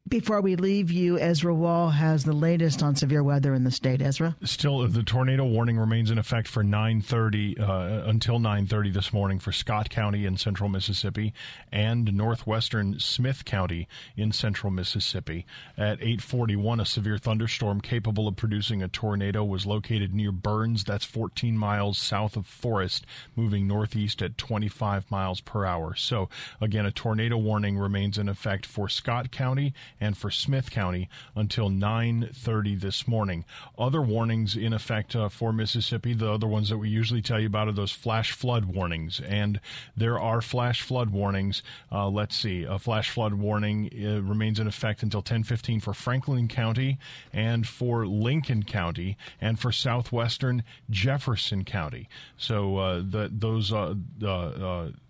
Before 0.08 0.40
we 0.40 0.54
leave 0.54 0.92
you, 0.92 1.18
Ezra 1.18 1.52
Wall 1.52 1.90
has 1.90 2.22
the 2.22 2.32
latest 2.32 2.80
on 2.80 2.94
severe 2.94 3.24
weather 3.24 3.54
in 3.54 3.64
the 3.64 3.72
state. 3.72 4.00
Ezra, 4.00 4.36
still 4.44 4.86
the 4.86 5.02
tornado 5.02 5.44
warning 5.44 5.76
remains 5.76 6.12
in 6.12 6.18
effect 6.18 6.46
for 6.46 6.62
9:30 6.62 7.58
uh, 7.58 8.08
until 8.08 8.38
9:30 8.38 8.92
this 8.92 9.12
morning 9.12 9.40
for 9.40 9.50
Scott 9.50 9.90
County 9.90 10.24
in 10.24 10.36
central 10.36 10.68
Mississippi 10.68 11.34
and 11.72 12.14
northwestern 12.14 13.00
Smith 13.00 13.44
County 13.44 13.88
in 14.16 14.30
central 14.30 14.70
Mississippi. 14.70 15.44
At 15.76 15.98
8:41, 15.98 16.80
a 16.80 16.84
severe 16.84 17.18
thunderstorm 17.18 17.80
capable 17.80 18.28
of 18.28 18.36
producing 18.36 18.84
a 18.84 18.88
tornado 18.88 19.42
was 19.42 19.66
located 19.66 20.14
near 20.14 20.30
Burns. 20.30 20.84
That's 20.84 21.04
14 21.04 21.58
miles 21.58 21.98
south 21.98 22.36
of 22.36 22.46
Forest, 22.46 23.06
moving 23.34 23.66
northeast 23.66 24.22
at 24.22 24.38
25 24.38 25.10
miles 25.10 25.40
per 25.40 25.64
hour. 25.64 25.96
So 25.96 26.28
again, 26.60 26.86
a 26.86 26.92
tornado 26.92 27.36
warning 27.36 27.76
remains 27.76 28.18
in 28.18 28.28
effect 28.28 28.66
for 28.66 28.88
Scott 28.88 29.32
County 29.32 29.74
and 30.00 30.16
for 30.16 30.30
Smith 30.30 30.70
County 30.70 31.08
until 31.34 31.70
9:30 31.70 32.80
this 32.80 33.08
morning. 33.08 33.44
Other 33.78 34.02
warnings 34.02 34.56
in 34.56 34.72
effect 34.72 35.16
uh, 35.16 35.28
for 35.28 35.52
Mississippi, 35.52 36.14
the 36.14 36.30
other 36.30 36.46
ones 36.46 36.68
that 36.68 36.78
we 36.78 36.88
usually 36.88 37.22
tell 37.22 37.40
you 37.40 37.46
about 37.46 37.68
are 37.68 37.72
those 37.72 37.92
flash 37.92 38.32
flood 38.32 38.66
warnings, 38.66 39.20
and 39.20 39.60
there 39.96 40.18
are 40.18 40.40
flash 40.40 40.82
flood 40.82 41.10
warnings. 41.10 41.62
Uh, 41.90 42.08
let's 42.08 42.36
see, 42.36 42.64
a 42.64 42.78
flash 42.78 43.10
flood 43.10 43.34
warning 43.34 43.90
uh, 43.94 44.20
remains 44.22 44.60
in 44.60 44.66
effect 44.66 45.02
until 45.02 45.22
10:15 45.22 45.82
for 45.82 45.94
Franklin 45.94 46.48
County 46.48 46.98
and 47.32 47.66
for 47.66 48.06
Lincoln 48.06 48.62
County 48.62 49.16
and 49.40 49.58
for 49.58 49.72
southwestern 49.72 50.62
Jefferson 50.90 51.64
County. 51.64 52.08
So 52.36 52.76
uh, 52.78 52.96
the, 52.98 53.30
those 53.32 53.72
uh, 53.72 53.94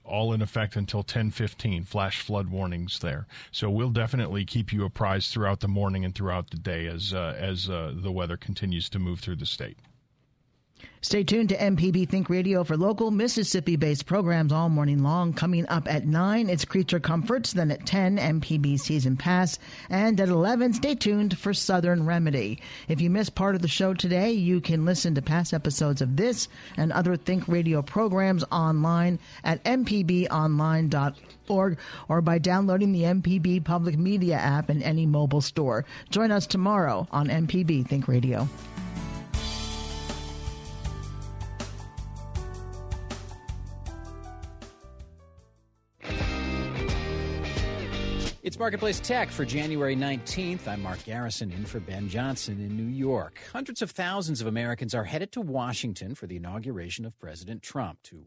all 0.07 0.33
in 0.33 0.43
effect 0.43 0.77
until 0.77 1.03
10:15 1.03 1.85
flash 1.85 2.21
flood 2.21 2.49
warnings 2.49 2.99
there. 3.01 3.27
So 3.51 3.71
we'll 3.71 3.91
definitely 3.91 4.45
keep 4.45 4.73
you 4.73 4.85
apprised 4.85 5.33
throughout 5.33 5.61
the 5.61 5.69
morning 5.69 6.05
and 6.05 6.15
throughout 6.15 6.51
the 6.51 6.59
day 6.59 6.87
as 6.87 7.13
uh, 7.13 7.35
as 7.39 7.69
uh, 7.69 7.93
the 7.95 8.13
weather 8.13 8.37
continues 8.37 8.89
to 8.91 8.99
move 8.99 9.21
through 9.21 9.37
the 9.37 9.47
state 9.47 9.79
Stay 11.07 11.23
tuned 11.23 11.51
to 11.51 11.57
MPB 11.57 12.09
Think 12.09 12.29
Radio 12.29 12.65
for 12.65 12.77
local 12.77 13.13
Mississippi 13.13 13.77
based 13.77 14.07
programs 14.07 14.51
all 14.51 14.69
morning 14.69 15.05
long. 15.05 15.33
Coming 15.33 15.65
up 15.69 15.87
at 15.87 16.05
9, 16.05 16.51
it's 16.51 16.65
Creature 16.65 16.99
Comforts. 16.99 17.53
Then 17.53 17.71
at 17.71 17.87
10, 17.87 18.19
MPB 18.19 18.81
Season 18.81 19.17
Pass. 19.17 19.61
And 19.89 20.19
at 20.19 20.29
11, 20.29 20.73
stay 20.73 20.97
tuned 20.97 21.39
for 21.39 21.55
Southern 21.55 22.07
Remedy. 22.07 22.61
If 22.89 23.01
you 23.01 23.09
missed 23.09 23.37
part 23.37 23.55
of 23.55 23.63
the 23.63 23.69
show 23.69 23.95
today, 23.95 24.33
you 24.33 24.61
can 24.61 24.85
listen 24.85 25.15
to 25.15 25.23
past 25.23 25.55
episodes 25.55 26.03
of 26.03 26.17
this 26.17 26.49
and 26.77 26.91
other 26.91 27.17
Think 27.17 27.47
Radio 27.47 27.83
programs 27.83 28.43
online 28.51 29.21
at 29.45 29.63
mpbonline.org 29.63 31.79
or 32.09 32.21
by 32.21 32.39
downloading 32.39 32.91
the 32.91 33.03
MPB 33.03 33.63
Public 33.63 33.97
Media 33.97 34.39
app 34.39 34.71
in 34.71 34.83
any 34.83 35.07
mobile 35.07 35.41
store. 35.41 35.85
Join 36.11 36.33
us 36.33 36.49
tomorrow 36.49 37.07
on 37.13 37.29
MPB 37.29 37.87
Think 37.87 38.09
Radio. 38.09 38.49
It's 48.47 48.61
Marketplace 48.61 49.01
Tech 49.01 49.29
for 49.31 49.45
January 49.45 49.97
19th. 49.97 50.69
I'm 50.69 50.81
Mark 50.81 51.03
Garrison 51.03 51.51
in 51.51 51.65
for 51.65 51.81
Ben 51.81 52.09
Johnson 52.09 52.61
in 52.61 52.77
New 52.77 52.87
York. 52.87 53.41
Hundreds 53.53 53.83
of 53.83 53.91
thousands 53.91 54.41
of 54.41 54.47
Americans 54.47 54.95
are 54.95 55.03
headed 55.03 55.33
to 55.33 55.41
Washington 55.41 56.15
for 56.15 56.29
the 56.29 56.37
inauguration 56.37 57.05
of 57.05 57.19
President 57.19 57.61
Trump 57.61 58.01
to 58.05 58.25